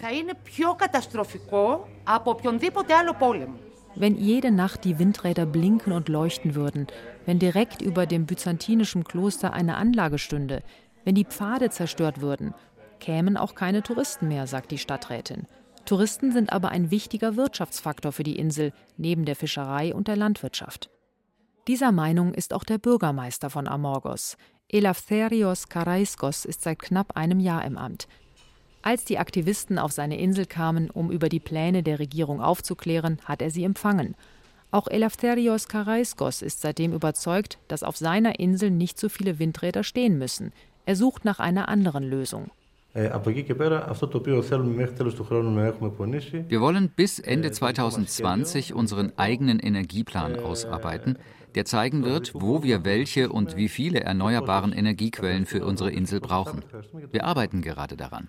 πιο 0.66 0.76
καταστροφικό 0.76 1.88
από 2.04 2.32
οποιονδήποτε 2.32 2.94
άλλο 2.94 3.14
πόλεμο. 3.20 3.56
Wenn 4.00 4.16
jede 4.16 4.52
Nacht 4.52 4.86
die 4.86 5.00
Windräder 5.00 5.46
blinken 5.46 5.92
und 5.92 6.08
leuchten 6.08 6.56
würden, 6.56 6.88
wenn 7.26 7.40
direkt 7.40 7.82
über 7.82 8.06
dem 8.06 8.26
byzantinischen 8.26 9.04
Kloster 9.04 9.52
eine 9.52 9.76
Anlage 9.76 10.18
stünde, 10.18 10.64
Wenn 11.04 11.16
die 11.16 11.26
Pfade 11.26 11.70
zerstört 11.70 12.22
würden, 12.22 12.54
kämen 13.00 13.38
auch 13.38 13.56
keine 13.56 13.82
Touristen 13.82 14.28
mehr, 14.28 14.48
sagt 14.48 14.72
die 14.72 14.78
Stadträtin. 14.78 15.48
Touristen 15.86 16.32
sind 16.32 16.54
aber 16.54 16.70
ein 16.70 16.92
wichtiger 16.92 17.36
Wirtschaftsfaktor 17.36 18.12
für 18.12 18.24
die 18.24 18.38
Insel, 18.38 18.72
neben 18.98 19.26
der 19.26 19.36
Fischerei 19.36 19.94
und 19.96 20.08
der 20.08 20.16
Landwirtschaft. 20.16 20.90
Dieser 21.68 21.92
Meinung 21.92 22.34
ist 22.34 22.54
auch 22.54 22.64
der 22.64 22.78
Bürgermeister 22.78 23.50
von 23.50 23.68
Amorgos. 23.68 24.38
Elaftherios 24.70 25.70
Karaiskos 25.70 26.46
ist 26.46 26.62
seit 26.62 26.80
knapp 26.80 27.18
einem 27.18 27.40
Jahr 27.40 27.66
im 27.66 27.78
Amt. 27.78 28.08
Als 28.87 29.05
die 29.05 29.19
Aktivisten 29.19 29.81
auf 29.81 29.91
seine 29.91 30.17
Insel 30.17 30.47
kamen, 30.47 30.91
um 30.91 31.11
über 31.11 31.29
die 31.29 31.41
Pläne 31.41 31.83
der 31.83 31.99
Regierung 31.99 32.41
aufzuklären, 32.41 33.19
hat 33.25 33.43
er 33.43 33.51
sie 33.51 33.65
empfangen. 33.65 34.15
Auch 34.71 34.87
Eleftherios 34.87 35.67
Karaiskos 35.67 36.41
ist 36.41 36.61
seitdem 36.61 36.93
überzeugt, 36.93 37.59
dass 37.67 37.83
auf 37.83 37.97
seiner 37.97 38.39
Insel 38.39 38.71
nicht 38.71 39.01
so 39.01 39.09
viele 39.09 39.41
Windräder 39.41 39.83
stehen 39.83 40.19
müssen. 40.19 40.53
Er 40.85 40.95
sucht 40.95 41.25
nach 41.25 41.41
einer 41.41 41.69
anderen 41.69 42.05
Lösung. 42.05 42.53
Wir 42.95 43.11
wollen 46.61 46.89
bis 46.89 47.19
Ende 47.19 47.51
2020 47.51 48.73
unseren 48.73 49.13
eigenen 49.19 49.59
Energieplan 49.59 50.39
ausarbeiten, 50.39 51.19
der 51.57 51.65
zeigen 51.65 52.05
wird, 52.05 52.33
wo 52.35 52.63
wir 52.63 52.85
welche 52.85 53.31
und 53.31 53.57
wie 53.57 53.69
viele 53.69 54.01
erneuerbaren 54.01 54.73
Energiequellen 54.73 55.47
für 55.47 55.65
unsere 55.65 55.91
Insel 55.91 56.21
brauchen. 56.21 56.63
Wir 57.11 57.25
arbeiten 57.25 57.63
gerade 57.63 57.97
daran. 57.97 58.29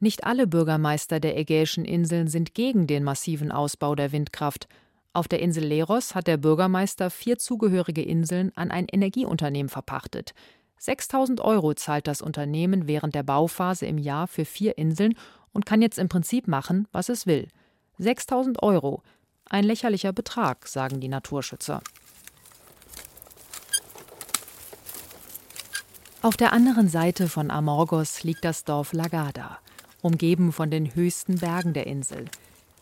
Nicht 0.00 0.24
alle 0.24 0.46
Bürgermeister 0.48 1.20
der 1.20 1.38
Ägäischen 1.38 1.84
Inseln 1.84 2.26
sind 2.26 2.54
gegen 2.54 2.88
den 2.88 3.04
massiven 3.04 3.52
Ausbau 3.52 3.94
der 3.94 4.10
Windkraft. 4.10 4.66
Auf 5.12 5.28
der 5.28 5.40
Insel 5.40 5.64
Leros 5.64 6.16
hat 6.16 6.26
der 6.26 6.36
Bürgermeister 6.36 7.08
vier 7.08 7.38
zugehörige 7.38 8.02
Inseln 8.02 8.50
an 8.56 8.72
ein 8.72 8.86
Energieunternehmen 8.90 9.68
verpachtet. 9.68 10.34
6000 10.78 11.40
Euro 11.40 11.74
zahlt 11.74 12.08
das 12.08 12.22
Unternehmen 12.22 12.88
während 12.88 13.14
der 13.14 13.22
Bauphase 13.22 13.86
im 13.86 13.98
Jahr 13.98 14.26
für 14.26 14.44
vier 14.44 14.76
Inseln 14.78 15.14
und 15.52 15.64
kann 15.64 15.80
jetzt 15.80 16.00
im 16.00 16.08
Prinzip 16.08 16.48
machen, 16.48 16.88
was 16.90 17.08
es 17.08 17.24
will. 17.28 17.46
6000 17.98 18.64
Euro. 18.64 19.04
Ein 19.52 19.64
lächerlicher 19.64 20.12
Betrag, 20.12 20.66
sagen 20.66 21.00
die 21.00 21.08
Naturschützer. 21.08 21.82
Auf 26.22 26.36
der 26.36 26.52
anderen 26.52 26.88
Seite 26.88 27.28
von 27.28 27.50
Amorgos 27.50 28.24
liegt 28.24 28.44
das 28.44 28.64
Dorf 28.64 28.92
Lagada 28.92 29.58
umgeben 30.00 30.52
von 30.52 30.70
den 30.70 30.94
höchsten 30.94 31.38
Bergen 31.38 31.74
der 31.74 31.86
Insel. 31.86 32.24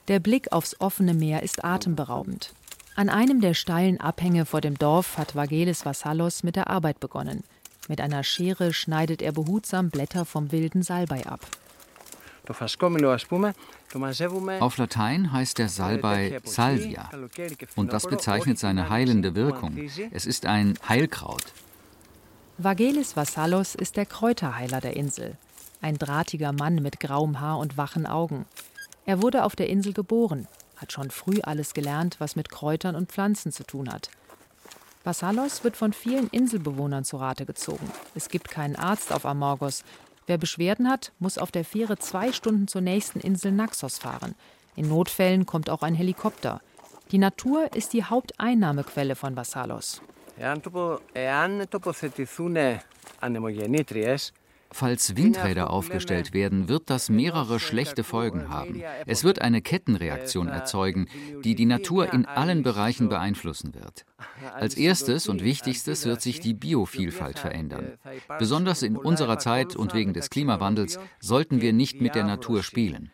Der 0.08 0.20
Blick 0.20 0.52
aufs 0.52 0.80
offene 0.80 1.12
Meer 1.12 1.42
ist 1.42 1.64
atemberaubend. 1.64 2.54
An 2.96 3.08
einem 3.08 3.40
der 3.40 3.54
steilen 3.54 4.00
Abhänge 4.00 4.46
vor 4.46 4.60
dem 4.60 4.78
Dorf 4.78 5.18
hat 5.18 5.36
Vagelis 5.36 5.84
Vassalos 5.84 6.44
mit 6.44 6.56
der 6.56 6.70
Arbeit 6.70 6.98
begonnen. 6.98 7.44
Mit 7.88 8.00
einer 8.00 8.24
Schere 8.24 8.72
schneidet 8.72 9.22
er 9.22 9.32
behutsam 9.32 9.90
Blätter 9.90 10.24
vom 10.24 10.52
wilden 10.52 10.82
Salbei 10.82 11.26
ab. 11.26 11.40
Auf 14.60 14.78
Latein 14.78 15.32
heißt 15.32 15.58
der 15.58 15.68
Salbei 15.68 16.40
Salvia 16.44 17.10
und 17.76 17.92
das 17.92 18.06
bezeichnet 18.06 18.58
seine 18.58 18.90
heilende 18.90 19.34
Wirkung. 19.34 19.76
Es 20.10 20.26
ist 20.26 20.46
ein 20.46 20.78
Heilkraut. 20.88 21.52
Vagelis 22.58 23.16
Vassalos 23.16 23.74
ist 23.74 23.96
der 23.96 24.06
Kräuterheiler 24.06 24.80
der 24.80 24.96
Insel 24.96 25.36
ein 25.80 25.96
drahtiger 25.96 26.52
Mann 26.52 26.76
mit 26.76 27.00
grauem 27.00 27.40
Haar 27.40 27.58
und 27.58 27.76
wachen 27.76 28.06
Augen. 28.06 28.46
Er 29.06 29.22
wurde 29.22 29.44
auf 29.44 29.56
der 29.56 29.68
Insel 29.68 29.92
geboren, 29.92 30.46
hat 30.76 30.92
schon 30.92 31.10
früh 31.10 31.40
alles 31.42 31.74
gelernt, 31.74 32.16
was 32.18 32.36
mit 32.36 32.50
Kräutern 32.50 32.94
und 32.94 33.10
Pflanzen 33.10 33.52
zu 33.52 33.64
tun 33.64 33.90
hat. 33.90 34.10
Bassalos 35.02 35.64
wird 35.64 35.76
von 35.76 35.92
vielen 35.94 36.28
Inselbewohnern 36.28 37.04
zu 37.04 37.16
Rate 37.16 37.46
gezogen. 37.46 37.90
Es 38.14 38.28
gibt 38.28 38.50
keinen 38.50 38.76
Arzt 38.76 39.12
auf 39.12 39.24
Amorgos. 39.24 39.82
Wer 40.29 40.37
Beschwerden 40.37 40.89
hat, 40.89 41.11
muss 41.19 41.37
auf 41.37 41.51
der 41.51 41.63
Fähre 41.63 41.97
zwei 41.97 42.31
Stunden 42.31 42.67
zur 42.67 42.81
nächsten 42.81 43.19
Insel 43.19 43.51
Naxos 43.51 43.97
fahren. 43.99 44.35
In 44.75 44.89
Notfällen 44.89 45.45
kommt 45.45 45.69
auch 45.69 45.83
ein 45.83 45.95
Helikopter. 45.95 46.61
Die 47.11 47.19
Natur 47.19 47.73
ist 47.75 47.93
die 47.93 48.03
Haupteinnahmequelle 48.03 49.15
von 49.15 49.35
Bassalos. 49.35 50.01
Εάν 51.13 51.69
τοποθετηθούν 51.69 52.57
ανεμογεννήτριες, 53.19 54.33
Falls 54.72 55.16
Windräder 55.16 55.70
aufgestellt 55.70 56.32
werden, 56.32 56.68
wird 56.68 56.90
das 56.90 57.08
mehrere 57.08 57.58
schlechte 57.58 58.04
Folgen 58.04 58.48
haben. 58.48 58.82
Es 59.06 59.24
wird 59.24 59.40
eine 59.40 59.62
Kettenreaktion 59.62 60.48
erzeugen, 60.48 61.08
die 61.42 61.56
die 61.56 61.66
Natur 61.66 62.12
in 62.12 62.24
allen 62.24 62.62
Bereichen 62.62 63.08
beeinflussen 63.08 63.74
wird. 63.74 64.06
Als 64.54 64.76
erstes 64.76 65.28
und 65.28 65.42
wichtigstes 65.42 66.06
wird 66.06 66.22
sich 66.22 66.38
die 66.40 66.54
Biovielfalt 66.54 67.38
verändern. 67.38 67.98
Besonders 68.38 68.82
in 68.82 68.96
unserer 68.96 69.38
Zeit 69.38 69.74
und 69.74 69.92
wegen 69.92 70.14
des 70.14 70.30
Klimawandels 70.30 71.00
sollten 71.18 71.60
wir 71.60 71.72
nicht 71.72 72.00
mit 72.00 72.14
der 72.14 72.24
Natur 72.24 72.62
spielen. 72.62 73.10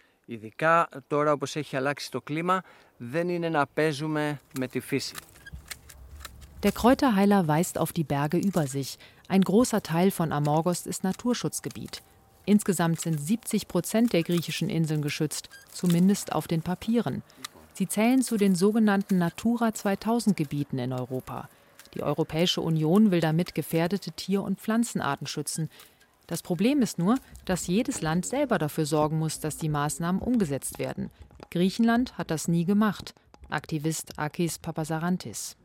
Der 6.66 6.72
Kräuterheiler 6.72 7.46
weist 7.46 7.78
auf 7.78 7.92
die 7.92 8.04
Berge 8.04 8.38
über 8.38 8.66
sich, 8.66 8.98
ein 9.28 9.42
großer 9.42 9.82
Teil 9.82 10.10
von 10.10 10.32
Amorgos 10.32 10.86
ist 10.86 11.04
Naturschutzgebiet. 11.04 12.02
Insgesamt 12.44 13.00
sind 13.00 13.18
70 13.20 13.66
Prozent 13.66 14.12
der 14.12 14.22
griechischen 14.22 14.68
Inseln 14.68 15.02
geschützt, 15.02 15.50
zumindest 15.72 16.32
auf 16.32 16.46
den 16.46 16.62
Papieren. 16.62 17.22
Sie 17.74 17.88
zählen 17.88 18.22
zu 18.22 18.36
den 18.36 18.54
sogenannten 18.54 19.18
Natura 19.18 19.74
2000 19.74 20.36
Gebieten 20.36 20.78
in 20.78 20.92
Europa. 20.92 21.48
Die 21.94 22.02
Europäische 22.02 22.60
Union 22.60 23.10
will 23.10 23.20
damit 23.20 23.54
gefährdete 23.54 24.12
Tier- 24.12 24.42
und 24.42 24.60
Pflanzenarten 24.60 25.26
schützen. 25.26 25.70
Das 26.26 26.42
Problem 26.42 26.80
ist 26.80 26.98
nur, 26.98 27.16
dass 27.44 27.66
jedes 27.66 28.02
Land 28.02 28.26
selber 28.26 28.58
dafür 28.58 28.86
sorgen 28.86 29.18
muss, 29.18 29.40
dass 29.40 29.56
die 29.56 29.68
Maßnahmen 29.68 30.22
umgesetzt 30.22 30.78
werden. 30.78 31.10
Griechenland 31.50 32.16
hat 32.16 32.30
das 32.30 32.48
nie 32.48 32.64
gemacht. 32.64 33.14
Aktivist 33.48 34.18
Akis 34.18 34.58
Papasarantis. 34.58 35.56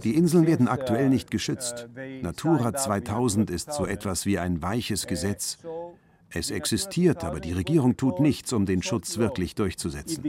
Die 0.00 0.14
Inseln 0.14 0.46
werden 0.46 0.68
aktuell 0.68 1.06
uh, 1.06 1.10
nicht 1.10 1.30
geschützt. 1.30 1.88
Uh, 1.94 2.22
Natura 2.22 2.72
2000 2.74 3.50
ist 3.50 3.72
so 3.72 3.86
etwas 3.86 4.26
wie 4.26 4.38
ein 4.38 4.62
weiches 4.62 5.06
Gesetz. 5.06 5.58
Es 6.32 6.50
existiert, 6.50 7.24
aber 7.24 7.40
die 7.40 7.52
Regierung 7.52 7.96
tut 7.96 8.20
nichts, 8.20 8.52
um 8.52 8.64
den 8.64 8.82
Schutz 8.82 9.18
wirklich 9.18 9.56
durchzusetzen. 9.56 10.22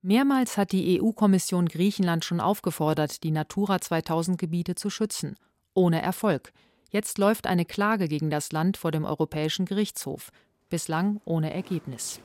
Mehrmals 0.00 0.56
hat 0.56 0.72
die 0.72 1.00
EU-Kommission 1.00 1.66
Griechenland 1.66 2.24
schon 2.24 2.40
aufgefordert, 2.40 3.22
die 3.22 3.30
Natura 3.30 3.80
2000 3.80 4.38
Gebiete 4.38 4.74
zu 4.74 4.88
schützen. 4.90 5.36
Ohne 5.74 6.00
Erfolg. 6.00 6.52
Jetzt 6.90 7.18
läuft 7.18 7.46
eine 7.46 7.64
Klage 7.64 8.08
gegen 8.08 8.30
das 8.30 8.52
Land 8.52 8.76
vor 8.76 8.92
dem 8.92 9.04
Europäischen 9.04 9.66
Gerichtshof 9.66 10.30
bislang 10.74 11.20
ohne 11.24 11.54
Ergebnis. 11.54 12.18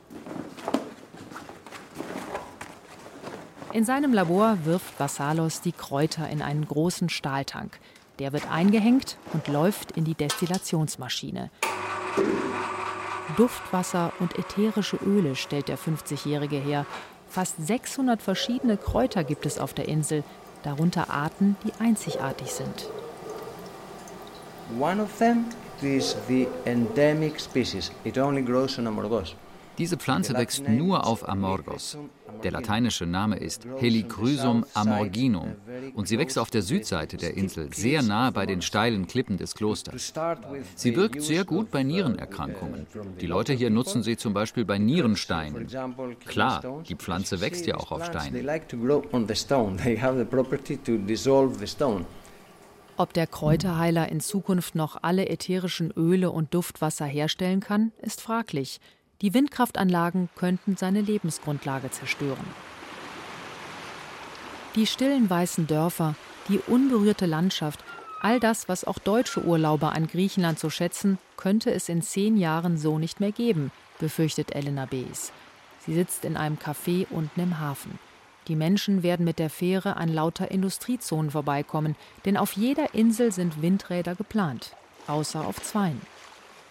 In 3.73 3.85
seinem 3.85 4.11
Labor 4.11 4.57
wirft 4.63 4.99
Vassalos 4.99 5.61
die 5.61 5.71
Kräuter 5.71 6.27
in 6.27 6.41
einen 6.41 6.67
großen 6.67 7.09
Stahltank. 7.09 7.79
Der 8.17 8.33
wird 8.33 8.49
eingehängt 8.49 9.17
und 9.33 9.47
läuft 9.49 9.91
in 9.91 10.03
die 10.03 10.15
Destillationsmaschine. 10.15 11.51
Duftwasser 13.37 14.13
und 14.17 14.39
ätherische 14.39 14.97
Öle 14.97 15.35
stellt 15.35 15.67
der 15.67 15.77
50-Jährige 15.77 16.57
her. 16.57 16.87
Fast 17.27 17.53
600 17.63 18.19
verschiedene 18.19 18.77
Kräuter 18.77 19.23
gibt 19.23 19.45
es 19.45 19.59
auf 19.59 19.75
der 19.75 19.87
Insel, 19.87 20.23
darunter 20.63 21.11
Arten, 21.11 21.55
die 21.63 21.71
einzigartig 21.79 22.51
sind. 22.51 22.89
One 24.79 25.03
of 25.03 25.15
them 25.19 25.45
diese 29.79 29.95
Pflanze 29.95 30.33
wächst 30.33 30.67
nur 30.67 31.07
auf 31.07 31.27
Amorgos. 31.27 31.97
Der 32.43 32.51
lateinische 32.51 33.05
Name 33.05 33.37
ist 33.37 33.65
Helichrysum 33.77 34.65
amorginum 34.73 35.55
und 35.95 36.07
sie 36.07 36.19
wächst 36.19 36.37
auf 36.37 36.49
der 36.49 36.61
Südseite 36.61 37.15
der 37.15 37.37
Insel, 37.37 37.73
sehr 37.73 38.01
nahe 38.01 38.33
bei 38.33 38.45
den 38.45 38.61
steilen 38.61 39.07
Klippen 39.07 39.37
des 39.37 39.55
Klosters. 39.55 40.13
Sie 40.75 40.95
wirkt 40.97 41.21
sehr 41.21 41.45
gut 41.45 41.71
bei 41.71 41.83
Nierenerkrankungen. 41.83 42.87
Die 43.21 43.27
Leute 43.27 43.53
hier 43.53 43.69
nutzen 43.69 44.03
sie 44.03 44.17
zum 44.17 44.33
Beispiel 44.33 44.65
bei 44.65 44.77
Nierensteinen. 44.77 45.67
Klar, 46.25 46.83
die 46.87 46.95
Pflanze 46.95 47.39
wächst 47.39 47.65
ja 47.65 47.75
auch 47.75 47.93
auf 47.93 48.05
Steinen. 48.05 48.45
Ob 52.99 53.13
der 53.13 53.27
Kräuterheiler 53.27 54.09
in 54.09 54.19
Zukunft 54.19 54.75
noch 54.75 55.03
alle 55.03 55.29
ätherischen 55.29 55.89
Öle 55.95 56.31
und 56.31 56.53
Duftwasser 56.53 57.05
herstellen 57.05 57.61
kann, 57.61 57.93
ist 58.01 58.19
fraglich. 58.19 58.81
Die 59.21 59.33
Windkraftanlagen 59.33 60.27
könnten 60.35 60.75
seine 60.75 60.99
Lebensgrundlage 60.99 61.91
zerstören. 61.91 62.45
Die 64.75 64.85
stillen 64.85 65.29
weißen 65.29 65.65
Dörfer, 65.65 66.15
die 66.49 66.59
unberührte 66.67 67.25
Landschaft, 67.25 67.85
all 68.19 68.41
das, 68.41 68.67
was 68.67 68.83
auch 68.83 68.99
deutsche 68.99 69.45
Urlauber 69.45 69.93
an 69.93 70.07
Griechenland 70.07 70.59
so 70.59 70.69
schätzen, 70.69 71.19
könnte 71.37 71.71
es 71.71 71.87
in 71.87 72.01
zehn 72.01 72.35
Jahren 72.35 72.77
so 72.77 72.99
nicht 72.99 73.21
mehr 73.21 73.31
geben, 73.31 73.71
befürchtet 73.99 74.53
Elena 74.53 74.85
Bees. 74.85 75.31
Sie 75.85 75.93
sitzt 75.93 76.25
in 76.25 76.35
einem 76.35 76.57
Café 76.57 77.07
unten 77.09 77.39
im 77.39 77.61
Hafen. 77.61 77.97
Die 78.49 78.55
Menschen 78.55 79.03
werden 79.03 79.25
mit 79.25 79.37
der 79.37 79.51
Fähre 79.51 79.95
an 79.95 80.09
lauter 80.09 80.49
Industriezonen 80.49 81.29
vorbeikommen, 81.29 81.95
denn 82.25 82.35
auf 82.35 82.53
jeder 82.53 82.95
Insel 82.95 83.31
sind 83.31 83.61
Windräder 83.61 84.15
geplant, 84.15 84.75
außer 85.05 85.45
auf 85.45 85.61
zweien. 85.61 86.01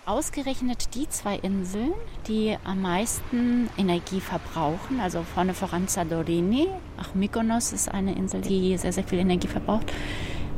Ausgerechnet 0.04 0.96
die 0.96 1.08
zwei 1.08 1.36
Inseln, 1.36 1.92
die 2.26 2.56
am 2.64 2.82
meisten 2.82 3.70
Energie 3.78 4.20
verbrauchen, 4.20 4.98
also 5.00 5.22
vorne 5.22 5.54
voran 5.54 5.86
Sadorini, 5.86 6.66
auch 7.00 7.14
Mykonos 7.14 7.72
ist 7.72 7.88
eine 7.88 8.16
Insel, 8.16 8.40
die 8.40 8.76
sehr, 8.76 8.92
sehr 8.92 9.04
viel 9.04 9.20
Energie 9.20 9.48
verbraucht, 9.48 9.92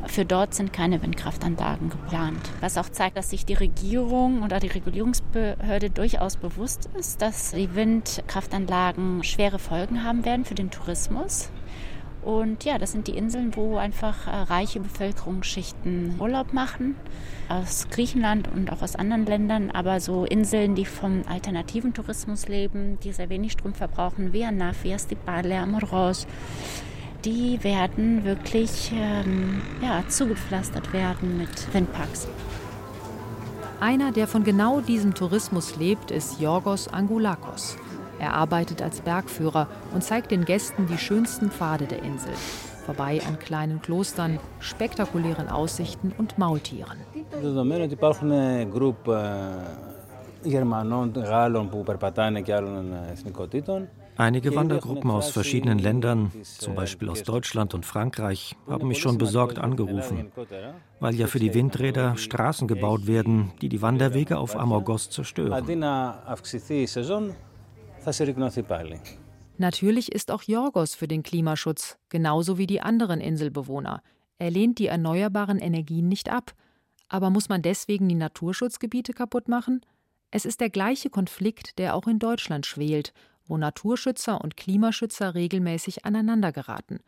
für 0.07 0.25
dort 0.25 0.55
sind 0.55 0.73
keine 0.73 1.03
Windkraftanlagen 1.03 1.91
geplant. 1.91 2.51
Was 2.61 2.79
auch 2.79 2.89
zeigt, 2.89 3.17
dass 3.17 3.31
sich 3.31 3.45
die 3.45 3.55
Regierung 3.55 4.43
oder 4.43 4.61
die 4.61 4.69
Regulierungsbehörde 4.69 5.91
durchaus 5.91 6.37
bewusst 6.37 6.89
ist, 6.99 7.23
dass 7.23 7.53
die 7.53 7.75
Windkraftanlagen 7.75 9.23
schwere 9.25 9.59
Folgen 9.59 10.05
haben 10.05 10.25
werden 10.25 10.45
für 10.45 10.55
den 10.55 10.71
Tourismus. 10.71 11.51
Und 12.23 12.65
ja, 12.65 12.77
das 12.79 12.93
sind 12.93 13.07
die 13.07 13.17
Inseln, 13.17 13.57
wo 13.57 13.79
einfach 13.79 14.27
äh, 14.27 14.31
reiche 14.31 14.81
Bevölkerungsschichten 14.81 16.17
Urlaub 16.19 16.53
machen, 16.53 16.97
aus 17.49 17.89
Griechenland 17.91 18.47
und 18.53 18.71
auch 18.71 18.83
aus 18.83 18.95
anderen 18.95 19.25
Ländern, 19.25 19.71
aber 19.71 20.01
so 20.01 20.25
Inseln, 20.25 20.75
die 20.75 20.85
vom 20.85 21.23
alternativen 21.27 21.95
Tourismus 21.95 22.47
leben, 22.47 22.99
die 23.03 23.13
sehr 23.13 23.31
wenig 23.31 23.53
Strom 23.53 23.73
verbrauchen, 23.73 24.35
wie 24.35 24.45
Anafi, 24.45 24.95
Stipale, 24.99 25.59
Amoros, 25.59 26.27
die 27.26 27.64
werden 27.64 28.24
wirklich 28.24 28.92
ähm, 28.94 29.62
ja, 29.82 30.04
zugepflastert 30.08 30.94
werden 30.94 31.38
mit 31.38 31.74
Windparks. 31.74 32.28
Einer, 33.80 34.12
der 34.12 34.28
von 34.28 34.44
genau 34.44 34.80
diesem 34.80 35.14
Tourismus 35.14 35.76
lebt, 35.78 36.12
ist 36.12 36.40
Yorgos 36.40 36.88
Angulakos. 36.88 37.78
Er 38.20 38.34
arbeitet 38.34 38.82
als 38.82 39.02
Bergführer 39.02 39.68
und 39.94 40.04
zeigt 40.04 40.32
den 40.32 40.46
Gästen 40.46 40.88
die 40.88 40.98
schönsten 40.98 41.52
Pfade 41.52 41.86
der 41.86 42.02
Insel. 42.04 42.34
Vorbei 42.86 43.20
an 43.28 43.38
kleinen 43.40 43.82
Klostern, 43.82 44.40
spektakulären 44.60 45.50
Aussichten 45.50 46.14
und 46.18 46.38
Maultieren. 46.38 47.00
Γερμανών, 50.48 51.12
Γάλλων 51.16 51.70
που 51.70 51.84
περπατάνε 51.84 52.42
και 52.42 52.54
άλλων 52.54 52.94
εθνικότητων. 53.12 53.88
Einige 54.21 54.55
Wandergruppen 54.55 55.11
aus 55.11 55.31
verschiedenen 55.31 55.79
Ländern, 55.79 56.31
zum 56.43 56.75
Beispiel 56.75 57.09
aus 57.09 57.23
Deutschland 57.23 57.73
und 57.73 57.87
Frankreich, 57.87 58.55
haben 58.69 58.89
mich 58.89 58.99
schon 58.99 59.17
besorgt 59.17 59.59
angerufen, 59.59 60.31
weil 61.01 61.15
ja 61.15 61.27
für 61.27 61.39
die 61.39 61.55
Windräder 61.55 62.19
Straßen 62.19 62.69
gebaut 62.69 63.07
werden, 63.07 63.51
die 63.63 63.71
die 63.71 63.81
Wanderwege 63.81 64.37
auf 64.37 64.57
Amorgos 64.57 65.09
zerstören. 65.09 65.65
Natürlich 69.57 70.13
ist 70.13 70.31
auch 70.31 70.43
Jorgos 70.43 70.95
für 70.95 71.09
den 71.09 71.23
Klimaschutz, 71.23 71.99
genauso 72.11 72.59
wie 72.59 72.67
die 72.67 72.83
anderen 72.83 73.23
Inselbewohner. 73.23 74.03
Er 74.37 74.51
lehnt 74.51 74.79
die 74.81 74.89
erneuerbaren 74.89 75.59
Energien 75.59 76.09
nicht 76.09 76.31
ab. 76.31 76.53
Aber 77.09 77.31
muss 77.31 77.49
man 77.49 77.63
deswegen 77.63 78.07
die 78.07 78.17
Naturschutzgebiete 78.17 79.15
kaputt 79.15 79.49
machen? 79.49 79.81
Es 80.31 80.45
ist 80.45 80.61
der 80.61 80.69
gleiche 80.69 81.09
Konflikt, 81.09 81.79
der 81.79 81.95
auch 81.95 82.07
in 82.07 82.19
Deutschland 82.19 82.67
schwelt 82.67 83.15
wo 83.51 83.59
Naturschützer 83.59 84.41
und 84.41 84.57
Klimaschützer 84.57 85.35
regelmäßig 85.35 86.05
aneinandergeraten. 86.05 87.01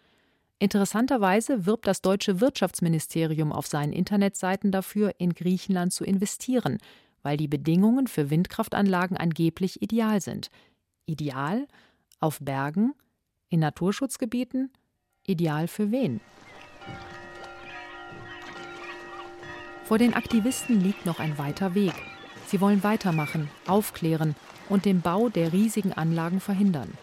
Interessanterweise 0.59 1.66
wirbt 1.66 1.87
das 1.87 2.02
deutsche 2.02 2.40
Wirtschaftsministerium 2.40 3.52
auf 3.52 3.66
seinen 3.66 3.92
Internetseiten 3.92 4.72
dafür, 4.72 5.14
in 5.18 5.35
Griechenland 5.35 5.92
zu 5.92 6.05
investieren, 6.05 6.78
weil 7.22 7.37
die 7.37 7.48
Bedingungen 7.48 8.09
für 8.09 8.28
Windkraftanlagen 8.28 9.16
angeblich 9.16 9.83
ideal 9.83 10.20
sind. 10.20 10.50
Ideal? 11.07 11.66
Auf 12.18 12.40
Bergen? 12.40 12.94
In 13.48 13.61
Naturschutzgebieten? 13.61 14.70
Ideal 15.24 15.68
für 15.68 15.92
wen? 15.92 16.20
Vor 19.85 19.98
den 19.98 20.14
Aktivisten 20.14 20.81
liegt 20.81 21.07
noch 21.07 21.20
ein 21.20 21.38
weiter 21.38 21.74
Weg. 21.74 21.94
Sie 22.46 22.61
wollen 22.61 22.83
weitermachen, 22.83 23.48
aufklären 23.66 24.35
und 24.72 24.87
den 24.87 25.02
Bau 25.02 25.28
der 25.28 25.52
riesigen 25.52 25.92
Anlagen 25.92 26.40
verhindern. 26.40 26.94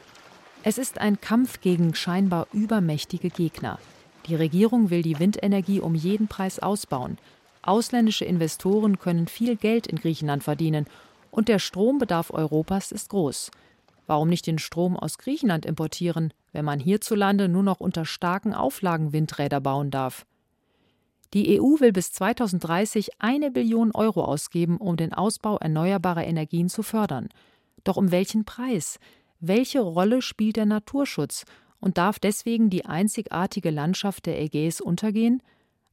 Es 0.63 0.79
ist 0.79 0.99
ein 0.99 1.21
Kampf 1.21 1.62
gegen 1.62 1.93
scheinbar 1.93 2.47
übermächtige 2.51 3.29
Gegner. 3.29 3.77
Die 4.25 4.34
Regierung 4.34 4.89
will 4.89 5.03
die 5.03 5.19
Windenergie 5.19 5.79
um 5.79 5.93
jeden 5.93 6.27
Preis 6.27 6.58
ausbauen. 6.58 7.19
Ausländische 7.62 8.25
Investoren 8.25 8.97
können 8.97 9.27
viel 9.27 9.55
Geld 9.55 9.86
in 9.86 9.99
Griechenland 9.99 10.43
verdienen 10.43 10.88
und 11.29 11.47
der 11.47 11.60
Strombedarf 11.60 12.32
Europas 12.32 12.91
ist 12.91 13.10
groß. 13.10 13.51
Warum 14.08 14.29
nicht 14.29 14.47
den 14.47 14.58
Strom 14.58 14.97
aus 14.97 15.19
Griechenland 15.19 15.67
importieren, 15.67 16.34
wenn 16.51 16.65
man 16.65 16.79
hierzulande 16.79 17.47
nur 17.47 17.62
noch 17.62 17.79
unter 17.79 18.03
starken 18.03 18.55
Auflagen 18.55 19.13
Windräder 19.13 19.62
bauen 19.62 19.91
darf? 19.91 20.25
Die 21.36 21.62
EU 21.62 21.79
will 21.79 21.91
bis 21.91 22.12
2030 22.13 23.21
eine 23.21 23.51
Billion 23.51 23.91
Euro 23.91 24.23
ausgeben, 24.23 24.77
um 24.77 24.97
den 24.97 25.13
Ausbau 25.13 25.58
erneuerbarer 25.58 26.25
Energien 26.25 26.69
zu 26.69 26.82
fördern. 26.82 27.29
Doch 27.84 27.98
um 27.98 28.12
welchen 28.12 28.46
Preis? 28.46 29.00
Welche 29.39 29.80
Rolle 29.80 30.22
spielt 30.22 30.58
der 30.58 30.65
Naturschutz? 30.65 31.46
Und 31.80 31.98
darf 31.98 32.20
deswegen 32.20 32.70
die 32.70 32.86
einzigartige 32.86 33.70
Landschaft 33.70 34.26
der 34.26 34.42
Ägäis 34.42 34.82
untergehen? 34.82 35.42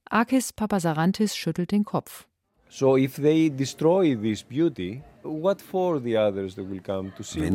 Akis 0.04 0.52
Papasarantis 0.52 1.36
schüttelt 1.36 1.70
den 1.70 1.84
Kopf. 1.84 2.26
Wenn 2.68 3.08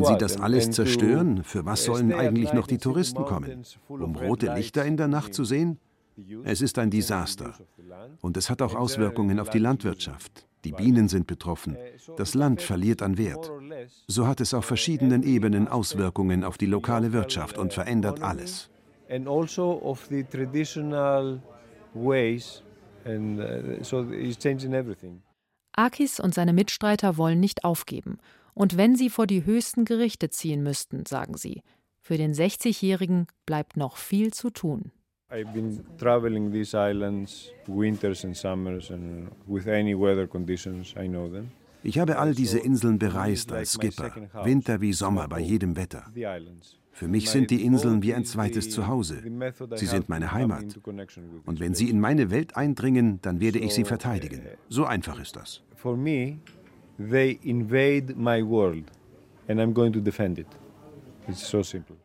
sie 0.04 0.18
das 0.18 0.40
alles 0.40 0.70
zerstören, 0.70 1.44
für 1.44 1.66
was 1.66 1.84
sollen 1.84 2.12
eigentlich 2.14 2.52
noch 2.54 2.66
die 2.66 2.78
Touristen 2.78 3.24
kommen? 3.24 3.62
Um 3.88 4.16
rote 4.16 4.54
Lichter 4.54 4.84
in 4.84 4.96
der 4.96 5.08
Nacht 5.08 5.34
zu 5.34 5.44
sehen? 5.44 5.78
Es 6.44 6.60
ist 6.62 6.78
ein 6.78 6.90
Desaster. 6.90 7.54
Und 8.20 8.36
es 8.36 8.50
hat 8.50 8.62
auch 8.62 8.74
Auswirkungen 8.74 9.38
auf 9.40 9.50
die 9.50 9.58
Landwirtschaft. 9.58 10.46
Die 10.64 10.72
Bienen 10.72 11.08
sind 11.08 11.26
betroffen. 11.26 11.76
Das 12.16 12.34
Land 12.34 12.62
verliert 12.62 13.02
an 13.02 13.18
Wert. 13.18 13.50
So 14.06 14.26
hat 14.26 14.40
es 14.40 14.54
auf 14.54 14.64
verschiedenen 14.64 15.22
Ebenen 15.22 15.68
Auswirkungen 15.68 16.44
auf 16.44 16.56
die 16.58 16.66
lokale 16.66 17.12
Wirtschaft 17.12 17.58
und 17.58 17.72
verändert 17.72 18.22
alles. 18.22 18.70
Also 19.08 19.72
uh, 19.74 19.96
Akis 25.72 26.20
und 26.20 26.34
seine 26.34 26.52
Mitstreiter 26.52 27.16
wollen 27.16 27.40
nicht 27.40 27.64
aufgeben. 27.64 28.18
Und 28.54 28.76
wenn 28.76 28.96
sie 28.96 29.10
vor 29.10 29.26
die 29.26 29.44
höchsten 29.44 29.84
Gerichte 29.84 30.30
ziehen 30.30 30.62
müssten, 30.62 31.06
sagen 31.06 31.36
sie, 31.36 31.62
für 32.00 32.16
den 32.16 32.32
60-Jährigen 32.34 33.26
bleibt 33.46 33.76
noch 33.76 33.96
viel 33.96 34.32
zu 34.32 34.50
tun. 34.50 34.92
I've 35.32 35.52
been 35.54 35.82
traveling 35.98 36.52
these 36.52 36.74
islands 36.74 37.50
winters 37.66 38.24
and 38.24 38.36
summers 38.36 38.90
and 38.90 39.30
with 39.46 39.66
any 39.66 39.94
weather 39.94 40.26
conditions 40.26 40.94
I 40.96 41.08
know 41.08 41.28
them. 41.28 41.50
Ich 41.84 41.98
habe 41.98 42.18
all 42.18 42.34
diese 42.34 42.58
Inseln 42.58 42.98
bereist 42.98 43.50
als 43.50 43.72
Skipper, 43.72 44.12
Winter 44.44 44.80
wie 44.80 44.92
Sommer 44.92 45.26
bei 45.26 45.40
jedem 45.40 45.74
Wetter. 45.74 46.04
Für 46.92 47.08
mich 47.08 47.28
sind 47.30 47.50
die 47.50 47.64
Inseln 47.64 48.02
wie 48.02 48.14
ein 48.14 48.24
zweites 48.24 48.70
Zuhause. 48.70 49.22
Sie 49.74 49.86
sind 49.86 50.08
meine 50.08 50.32
Heimat. 50.32 50.78
Und 51.44 51.58
wenn 51.58 51.74
sie 51.74 51.90
in 51.90 51.98
meine 51.98 52.30
Welt 52.30 52.56
eindringen, 52.56 53.18
dann 53.22 53.40
werde 53.40 53.58
ich 53.58 53.74
sie 53.74 53.84
verteidigen. 53.84 54.42
So 54.68 54.84
einfach 54.84 55.18
ist 55.18 55.34
das. 55.34 55.62
For 55.74 55.96
me, 55.96 56.38
they 56.98 57.40
invade 57.42 58.14
my 58.14 58.46
world 58.46 58.84
and 59.48 59.58
I'm 59.58 59.72
going 59.72 59.92
to 59.92 60.00
defend 60.00 60.38
it. 60.38 60.46
It's 61.26 61.48
so 61.48 61.62
simple. 61.62 61.96